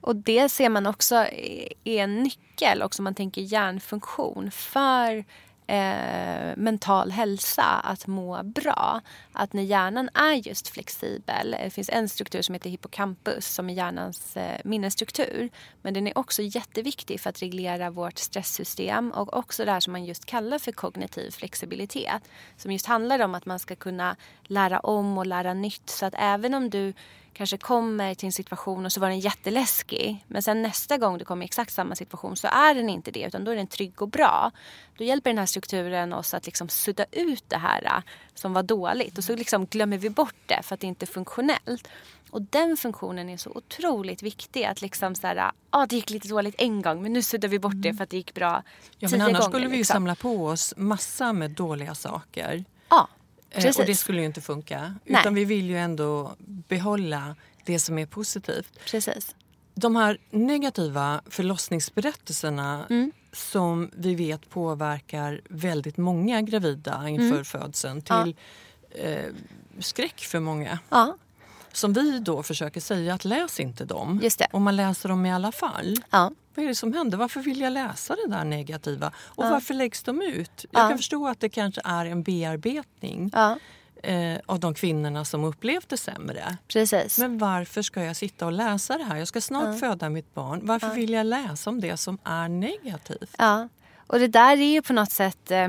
[0.00, 5.24] Och det ser man också är en nyckel, också om man tänker hjärnfunktion, för
[5.68, 9.00] eh, mental hälsa, att må bra.
[9.32, 13.74] Att när hjärnan är just flexibel, det finns en struktur som heter hippocampus som är
[13.74, 15.50] hjärnans eh, minnesstruktur.
[15.82, 19.92] Men den är också jätteviktig för att reglera vårt stresssystem och också det här som
[19.92, 22.22] man just kallar för kognitiv flexibilitet.
[22.56, 25.90] Som just handlar om att man ska kunna lära om och lära nytt.
[25.90, 26.92] Så att även om du
[27.38, 30.24] kanske kommer till en situation och så var den jätteläskig.
[30.28, 33.20] Men sen nästa gång du kommer i exakt samma situation så är den inte det
[33.20, 34.50] utan då är den trygg och bra.
[34.96, 38.02] Då hjälper den här strukturen oss att liksom sudda ut det här äh,
[38.34, 41.06] som var dåligt och så liksom glömmer vi bort det för att det inte är
[41.06, 41.88] funktionellt.
[42.30, 44.64] Och den funktionen är så otroligt viktig.
[44.64, 47.58] Att liksom så här, ah, det gick lite dåligt en gång men nu suddar vi
[47.58, 47.96] bort det mm.
[47.96, 48.62] för att det gick bra
[48.98, 49.94] ja, men Annars gånger, skulle vi ju liksom.
[49.94, 52.64] samla på oss massa med dåliga saker.
[52.88, 53.08] Ja,
[53.50, 53.76] precis.
[53.76, 54.94] Eh, och det skulle ju inte funka.
[55.04, 55.20] Nej.
[55.20, 56.36] Utan vi vill ju ändå
[56.68, 58.78] behålla det som är positivt.
[58.90, 59.34] Precis.
[59.74, 63.12] De här negativa förlossningsberättelserna mm.
[63.32, 67.44] som vi vet påverkar väldigt många gravida inför mm.
[67.44, 68.36] födseln till
[68.90, 68.98] ja.
[68.98, 69.32] eh,
[69.78, 70.78] skräck för många.
[70.88, 71.16] Ja.
[71.78, 74.20] Som vi då försöker säga att läs inte dem.
[74.22, 74.46] Just det.
[74.52, 75.96] Och man läser dem i alla fall.
[76.10, 76.30] Ja.
[76.54, 77.18] Vad är det som händer?
[77.18, 79.12] Varför vill jag läsa det där negativa?
[79.18, 80.64] Och varför läggs de ut?
[80.70, 83.30] Jag kan förstå att det kanske är en bearbetning
[84.02, 86.56] eh, av de kvinnorna som upplevt det sämre.
[86.68, 87.18] Precis.
[87.18, 89.16] Men varför ska jag sitta och läsa det här?
[89.16, 89.74] Jag ska snart ja.
[89.74, 90.60] föda mitt barn.
[90.62, 90.94] Varför ja.
[90.94, 93.34] vill jag läsa om det som är negativt?
[93.38, 93.68] Ja,
[94.06, 95.68] och det där är ju på något sätt eh,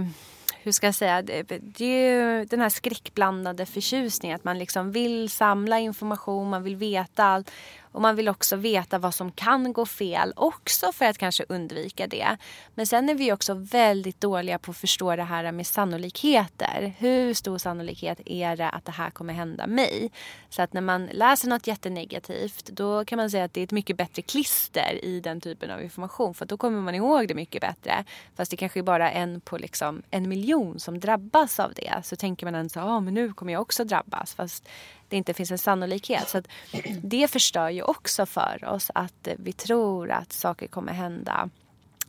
[0.63, 4.35] hur ska jag säga, det, det är ju den här skräckblandade förtjusningen.
[4.35, 7.51] Att man liksom vill samla information, man vill veta allt.
[7.91, 12.07] Och man vill också veta vad som kan gå fel också för att kanske undvika
[12.07, 12.37] det.
[12.75, 16.93] Men sen är vi också väldigt dåliga på att förstå det här med sannolikheter.
[16.97, 20.11] Hur stor sannolikhet är det att det här kommer hända mig?
[20.49, 23.71] Så att när man läser något jättenegativt då kan man säga att det är ett
[23.71, 27.61] mycket bättre klister i den typen av information för då kommer man ihåg det mycket
[27.61, 28.03] bättre.
[28.35, 32.01] Fast det kanske är bara en på liksom en miljon som drabbas av det.
[32.03, 34.33] Så tänker man ändå så ah, men nu kommer jag också drabbas.
[34.33, 34.69] Fast
[35.09, 36.29] det inte finns en sannolikhet.
[36.29, 36.47] Så att
[37.03, 41.49] det förstör ju också för oss att vi tror att saker kommer hända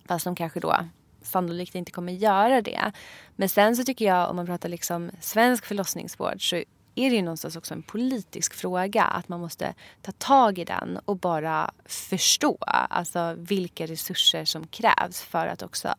[0.07, 0.77] fast de kanske då
[1.23, 2.93] sannolikt inte kommer göra det.
[3.37, 6.57] Men sen så tycker jag om man pratar liksom svensk förlossningsvård så
[6.95, 9.05] är det ju någonstans också en politisk fråga.
[9.05, 15.23] Att man måste ta tag i den och bara förstå alltså vilka resurser som krävs
[15.23, 15.95] för att också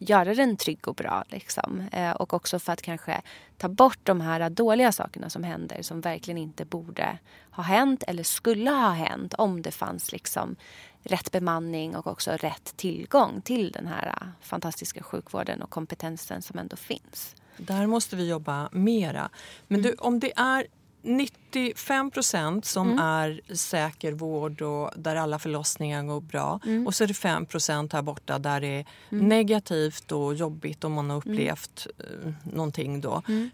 [0.00, 1.24] göra den trygg och bra.
[1.28, 1.84] Liksom.
[1.92, 3.22] Eh, och också för att kanske
[3.58, 7.18] ta bort de här dåliga sakerna som händer som verkligen inte borde
[7.50, 10.56] ha hänt eller skulle ha hänt om det fanns liksom
[11.02, 16.58] rätt bemanning och också rätt tillgång till den här eh, fantastiska sjukvården och kompetensen som
[16.58, 17.36] ändå finns.
[17.56, 19.30] Där måste vi jobba mera.
[19.66, 19.98] Men du, mm.
[20.00, 20.66] om det är
[21.02, 22.98] 95 procent som mm.
[22.98, 26.60] är säker vård och där alla förlossningar går bra.
[26.66, 26.86] Mm.
[26.86, 29.28] Och så är det 5 procent här borta där det är mm.
[29.28, 31.34] negativt och jobbigt om man har mm.
[31.34, 31.86] upplevt
[32.22, 32.34] mm.
[32.42, 33.00] någonting.
[33.00, 33.22] Då.
[33.28, 33.50] Mm.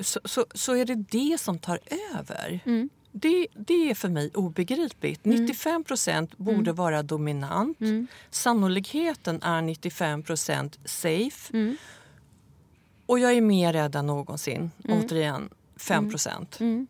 [0.00, 1.78] Så, så, så, är det det som tar
[2.14, 2.60] över.
[2.64, 2.88] Mm.
[3.12, 5.24] Det, det är för mig obegripligt.
[5.24, 7.78] 95 procent borde vara dominant.
[8.30, 11.76] Sannolikheten är 95 procent safe.
[13.06, 14.70] Och jag är mer rädd än någonsin.
[14.88, 16.60] Återigen, 5 procent.
[16.60, 16.72] Mm.
[16.72, 16.86] Mm.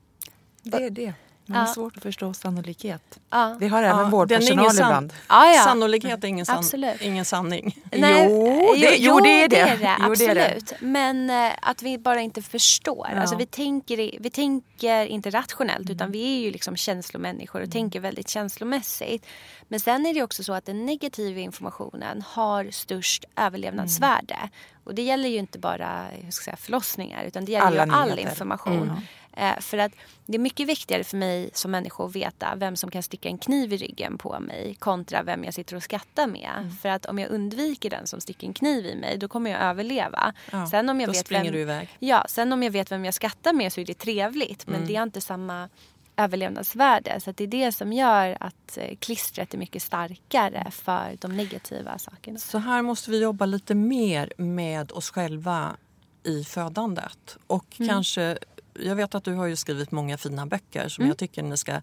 [0.62, 1.14] Det är det.
[1.48, 1.74] Man har ja.
[1.74, 3.18] svårt att förstå sannolikhet.
[3.30, 3.56] Ja.
[3.60, 5.12] Vi har även ja, vårdpersonal san ibland.
[5.28, 5.64] Ja, ja.
[5.64, 6.64] Sannolikhet är ingen, san
[7.00, 7.78] ingen sanning.
[7.92, 9.56] Nej, jo, det, jo, det är det.
[9.56, 10.34] det, är det jo, absolut.
[10.34, 10.76] Det är det.
[10.80, 13.08] Men äh, att vi bara inte förstår.
[13.12, 13.20] Ja.
[13.20, 17.72] Alltså, vi, tänker, vi tänker inte rationellt utan vi är ju liksom känslomänniskor och mm.
[17.72, 19.26] tänker väldigt känslomässigt.
[19.68, 24.34] Men sen är det också så att den negativa informationen har störst överlevnadsvärde.
[24.34, 24.50] Mm.
[24.84, 27.92] Och det gäller ju inte bara ska jag säga, förlossningar utan det gäller Alla ju
[27.92, 28.30] all nyheter.
[28.30, 28.82] information.
[28.82, 28.96] Mm.
[29.36, 29.92] Eh, för att
[30.26, 33.38] det är mycket viktigare för mig som människa att veta vem som kan sticka en
[33.38, 36.50] kniv i ryggen på mig kontra vem jag sitter och skrattar med.
[36.58, 36.70] Mm.
[36.70, 39.60] För att om jag undviker den som sticker en kniv i mig då kommer jag
[39.60, 40.34] överleva.
[40.50, 41.88] Ja, sen om jag då vet springer vem, du iväg.
[41.98, 44.66] Ja, sen om jag vet vem jag skrattar med så är det trevligt.
[44.66, 44.88] Men mm.
[44.88, 45.68] det har inte samma
[46.16, 47.20] överlevnadsvärde.
[47.20, 51.98] Så det är det som gör att eh, klistret är mycket starkare för de negativa
[51.98, 52.38] sakerna.
[52.38, 55.76] Så här måste vi jobba lite mer med oss själva
[56.22, 57.36] i födandet.
[57.46, 57.88] Och mm.
[57.88, 58.38] kanske
[58.82, 61.08] jag vet att du har ju skrivit många fina böcker som mm.
[61.08, 61.80] jag tycker ni ska,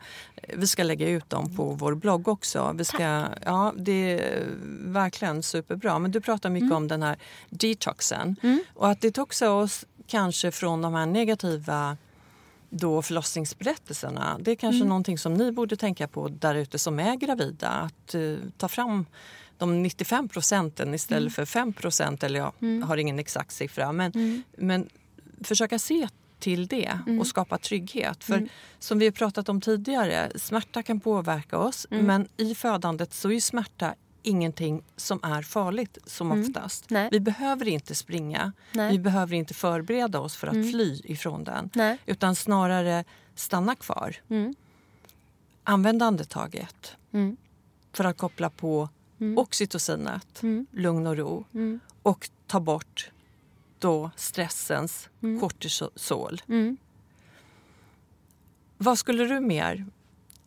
[0.54, 2.74] vi ska lägga ut dem på vår blogg också.
[2.78, 4.46] Vi ska, ja, det är
[4.86, 6.00] verkligen superbra.
[6.00, 6.78] Men du pratar mycket mm.
[6.78, 7.18] om den här
[7.50, 8.36] detoxen.
[8.44, 8.64] Mm.
[8.74, 11.98] Och att detoxa oss kanske från de här negativa
[12.70, 14.38] då förlossningsberättelserna.
[14.40, 14.90] Det är kanske mm.
[14.90, 17.70] någonting som ni borde tänka på där ute som är gravida.
[17.70, 19.06] Att uh, ta fram
[19.58, 21.32] de 95 procenten istället mm.
[21.32, 22.24] för 5 procent.
[22.24, 22.84] Eller jag mm.
[22.84, 23.92] har ingen exakt siffra.
[23.92, 24.44] Men, mm.
[24.58, 24.90] men
[25.42, 26.08] försöka se
[26.44, 27.20] till det mm.
[27.20, 28.24] och skapa trygghet.
[28.24, 28.50] För mm.
[28.80, 32.06] som vi har pratat om tidigare, smärta kan påverka oss mm.
[32.06, 36.44] men i födandet så är smärta ingenting som är farligt som mm.
[36.44, 36.92] oftast.
[37.12, 38.92] Vi behöver inte springa, Nej.
[38.92, 40.72] vi behöver inte förbereda oss för att mm.
[40.72, 41.70] fly ifrån den.
[41.74, 41.98] Nej.
[42.06, 43.04] Utan snarare
[43.36, 44.16] stanna kvar.
[44.30, 44.56] Mm.
[45.64, 47.38] Använd andetaget mm.
[47.94, 48.90] för att koppla på
[49.20, 49.38] mm.
[49.38, 50.66] oxytocinet, mm.
[50.72, 51.46] lugn och ro
[52.04, 53.12] och ta bort
[53.84, 55.40] då stressens mm.
[55.40, 56.42] kortisol.
[56.48, 56.78] Mm.
[58.78, 59.86] Vad skulle du mer?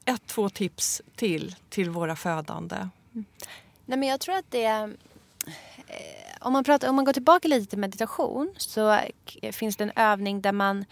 [0.05, 2.89] Ett, två tips till till våra födande.
[3.85, 4.65] Nej, men jag tror att det...
[4.65, 4.87] Eh,
[6.41, 9.01] om, man pratar, om man går tillbaka lite till meditation så
[9.53, 10.85] finns det en övning där man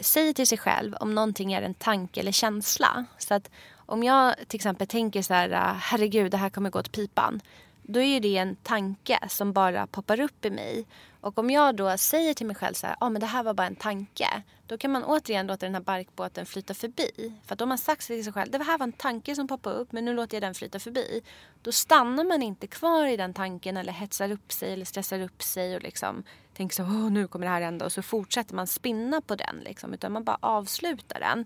[0.00, 3.04] säger till sig själv om någonting är en tanke eller känsla.
[3.18, 6.92] Så att om jag till exempel tänker så här, herregud det här kommer gå åt
[6.92, 7.40] pipan.
[7.82, 10.86] Då är det en tanke som bara poppar upp i mig.
[11.22, 13.54] Och om jag då säger till mig själv så här, ah, men det här var
[13.54, 14.42] bara en tanke.
[14.66, 17.32] Då kan man återigen låta den här barkbåten flyta förbi.
[17.44, 19.48] För att om har man sagt till sig själv, det här var en tanke som
[19.48, 21.22] poppade upp men nu låter jag den flyta förbi.
[21.62, 25.42] Då stannar man inte kvar i den tanken eller hetsar upp sig eller stressar upp
[25.42, 26.22] sig och liksom
[26.54, 29.60] tänker så, oh, nu kommer det här hända och så fortsätter man spinna på den
[29.64, 29.94] liksom.
[29.94, 31.44] Utan man bara avslutar den.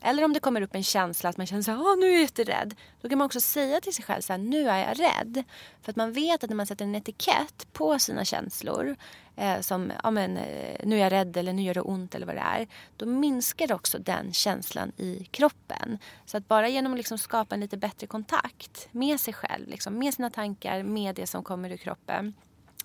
[0.00, 2.20] Eller om det kommer upp en känsla att man känner att ah, nu är jag
[2.20, 2.74] jätterädd.
[3.00, 5.44] Då kan man också säga till sig själv så här, nu är jag rädd.
[5.82, 8.96] För att man vet att när man sätter en etikett på sina känslor
[9.36, 12.26] eh, som ja, men, eh, nu är jag rädd eller nu gör det ont eller
[12.26, 12.66] vad det är.
[12.96, 15.98] Då minskar också den känslan i kroppen.
[16.26, 19.98] Så att bara genom att liksom skapa en lite bättre kontakt med sig själv, liksom,
[19.98, 22.34] med sina tankar, med det som kommer ur kroppen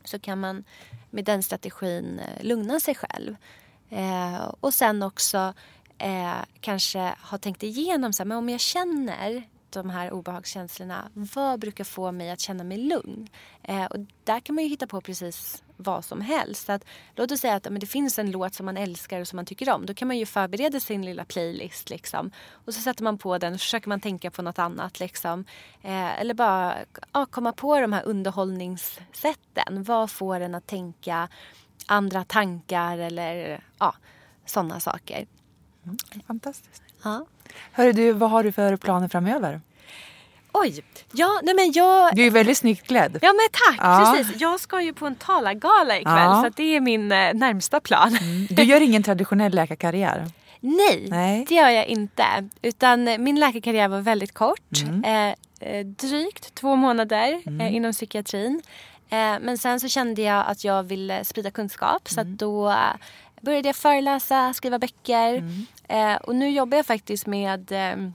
[0.04, 0.64] så kan man
[1.10, 3.36] med den strategin eh, lugna sig själv.
[3.90, 5.54] Eh, och sen också
[6.00, 11.60] eh, kanske har tänkt igenom så här, men om jag känner de här obehagskänslorna, vad
[11.60, 13.28] brukar få mig att känna mig lugn?
[13.64, 16.70] Eh, och där kan man ju hitta på precis vad som helst.
[16.70, 16.86] Att,
[17.16, 19.46] låt oss säga att men det finns en låt som man älskar och som man
[19.46, 19.86] tycker om.
[19.86, 21.90] Då kan man ju förbereda sin lilla playlist.
[21.90, 22.32] Liksom.
[22.52, 25.00] Och så sätter man på den och försöker man tänka på något annat.
[25.00, 25.46] Liksom.
[25.82, 26.78] Eh, eller bara
[27.14, 29.84] ja, komma på de här underhållningssätten.
[29.84, 31.30] Vad får en att tänka
[31.86, 33.96] andra tankar eller ja,
[34.46, 35.26] sådana saker.
[35.90, 36.84] Mm, fantastiskt.
[37.04, 37.26] Ja.
[37.72, 39.62] Hörru du, vad har du för planer framöver?
[40.54, 40.84] Oj!
[41.12, 42.16] Ja, nej men jag...
[42.16, 43.18] Du är väldigt snyggt klädd.
[43.22, 43.80] Ja men tack!
[43.86, 44.14] Ja.
[44.16, 44.42] Precis.
[44.42, 46.44] Jag ska ju på en talargala ikväll ja.
[46.44, 48.16] så det är min eh, närmsta plan.
[48.16, 48.48] Mm.
[48.50, 50.26] Du gör ingen traditionell läkarkarriär?
[50.60, 52.50] Nej, nej, det gör jag inte.
[52.62, 54.82] Utan min läkarkarriär var väldigt kort.
[54.84, 55.04] Mm.
[55.04, 55.36] Eh,
[55.70, 57.62] eh drygt två månader mm.
[57.62, 58.62] eh, inom psykiatrin.
[59.10, 62.38] Eh, men sen så kände jag att jag ville sprida kunskap så mm.
[62.38, 62.76] då
[63.42, 65.34] började jag föreläsa, skriva böcker.
[65.34, 65.66] Mm.
[65.90, 68.10] Eh, och nu jobbar jag faktiskt med eh,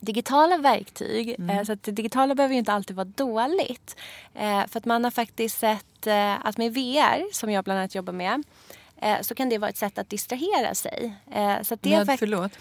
[0.00, 1.34] digitala verktyg.
[1.38, 1.50] Mm.
[1.50, 3.96] Eh, så att det digitala behöver ju inte alltid vara dåligt.
[4.34, 7.94] Eh, för att man har faktiskt sett eh, att med VR, som jag bland annat
[7.94, 8.42] jobbar med,
[9.20, 11.14] så kan det vara ett sätt att distrahera sig.
[11.62, 12.52] Så att det med, förlåt?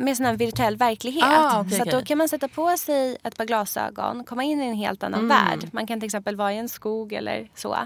[0.00, 1.24] Med sån här virtuell verklighet.
[1.24, 1.92] Ah, okay, så okay.
[1.92, 5.20] då kan man sätta på sig ett par glasögon, komma in i en helt annan
[5.20, 5.28] mm.
[5.28, 5.68] värld.
[5.72, 7.76] Man kan till exempel vara i en skog eller så.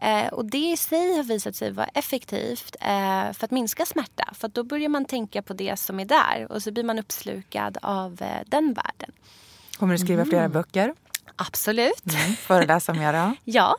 [0.00, 4.24] Eh, och det i sig har visat sig vara effektivt eh, för att minska smärta.
[4.32, 7.78] För då börjar man tänka på det som är där och så blir man uppslukad
[7.82, 9.12] av eh, den världen.
[9.78, 10.30] Kommer du skriva mm.
[10.30, 10.94] flera böcker?
[11.36, 12.14] Absolut.
[12.14, 12.36] Mm.
[12.36, 13.36] Föreläsa mera?
[13.44, 13.76] ja.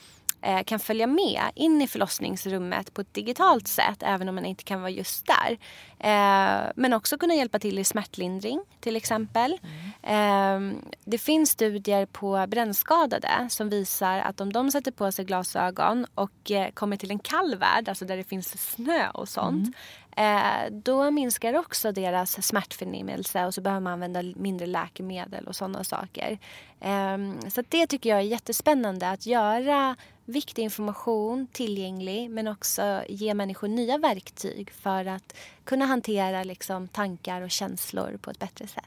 [0.65, 4.81] kan följa med in i förlossningsrummet på ett digitalt sätt även om man inte kan
[4.81, 5.57] vara just där.
[5.99, 9.59] Eh, men också kunna hjälpa till i smärtlindring till exempel.
[10.03, 10.73] Mm.
[10.73, 16.05] Eh, det finns studier på brännskadade som visar att om de sätter på sig glasögon
[16.15, 19.73] och eh, kommer till en kall värld, alltså där det finns snö och sånt, mm
[20.19, 25.83] eh, då minskar också deras smärtförnimmelse och så behöver man använda mindre läkemedel och sådana
[25.83, 26.39] saker.
[26.79, 27.17] Eh,
[27.49, 29.95] så det tycker jag är jättespännande att göra
[30.29, 37.41] viktig information tillgänglig men också ge människor nya verktyg för att kunna hantera liksom, tankar
[37.41, 38.83] och känslor på ett bättre sätt.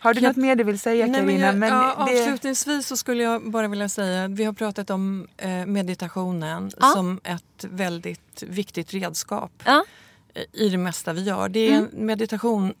[0.00, 1.52] Har du något mer du vill säga Karina?
[1.52, 2.20] Men ja, det...
[2.20, 6.86] Avslutningsvis så skulle jag bara vilja säga att vi har pratat om eh, meditationen ja.
[6.86, 9.84] som ett väldigt viktigt redskap ja.
[10.52, 11.48] i det mesta vi gör.
[11.48, 11.88] Det är mm.
[11.92, 12.74] meditation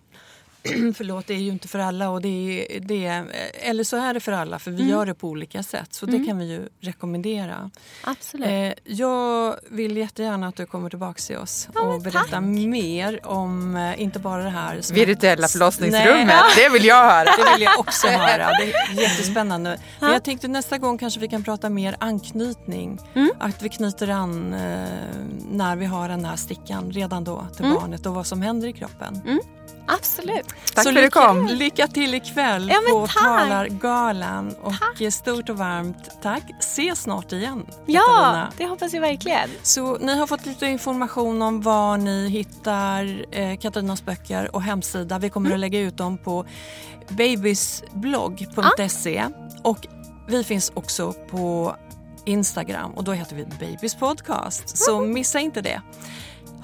[0.94, 2.10] förlåt, det är ju inte för alla.
[2.10, 4.90] Och det är, det är, eller så är det för alla, för vi mm.
[4.90, 5.94] gör det på olika sätt.
[5.94, 6.20] Så mm.
[6.20, 7.70] det kan vi ju rekommendera.
[8.04, 8.48] Absolut.
[8.48, 12.42] Eh, jag vill jättegärna att du kommer tillbaka till oss ja, och berättar tack.
[12.42, 14.80] mer om, eh, inte bara det här...
[14.80, 16.52] Som Virtuella förlossningsrummet, Nej.
[16.56, 17.24] det vill jag höra.
[17.40, 18.46] Det vill jag också höra.
[18.46, 19.78] Det är jättespännande.
[20.00, 22.98] Men jag tänkte nästa gång kanske vi kan prata mer anknytning.
[23.14, 23.30] Mm.
[23.38, 24.60] Att vi knyter an eh,
[25.50, 27.76] när vi har den här stickan redan då till mm.
[27.76, 29.22] barnet och vad som händer i kroppen.
[29.26, 29.40] Mm.
[29.86, 30.49] Absolut.
[30.74, 31.46] Tack Så för att du kom.
[31.46, 34.54] Lycka till ikväll ja, på Talargalan.
[34.62, 35.12] Och tack.
[35.12, 36.42] stort och varmt tack.
[36.58, 37.66] Ses snart igen.
[37.86, 38.52] Ja, Katarina.
[38.56, 39.50] det hoppas jag verkligen.
[39.62, 45.18] Så ni har fått lite information om var ni hittar eh, Katarinas böcker och hemsida.
[45.18, 45.56] Vi kommer mm.
[45.56, 46.46] att lägga ut dem på
[47.08, 49.20] babysblogg.se.
[49.20, 49.30] Ah.
[49.62, 49.86] Och
[50.28, 51.76] vi finns också på
[52.24, 54.78] Instagram och då heter vi Babys podcast.
[54.78, 55.82] Så missa inte det.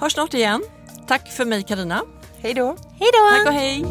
[0.00, 0.62] Hörs snart igen.
[1.06, 2.02] Tack för mig Karina.
[2.46, 2.76] Hej då.
[3.00, 3.30] Hej då.
[3.30, 3.84] Tack och hej.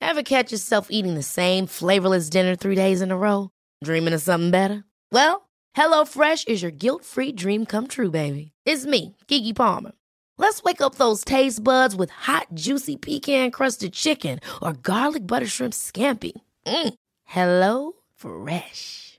[0.00, 3.48] Ever catch yourself eating the same flavorless dinner three days in a row?
[3.84, 4.84] Dreaming of something better?
[5.10, 8.52] Well, Hello Fresh is your guilt-free dream come true, baby.
[8.66, 9.92] It's me, Kiki Palmer.
[10.36, 15.72] Let's wake up those taste buds with hot, juicy pecan-crusted chicken or garlic butter shrimp
[15.72, 16.32] scampi.
[16.66, 16.94] Mm.
[17.24, 19.18] Hello Fresh.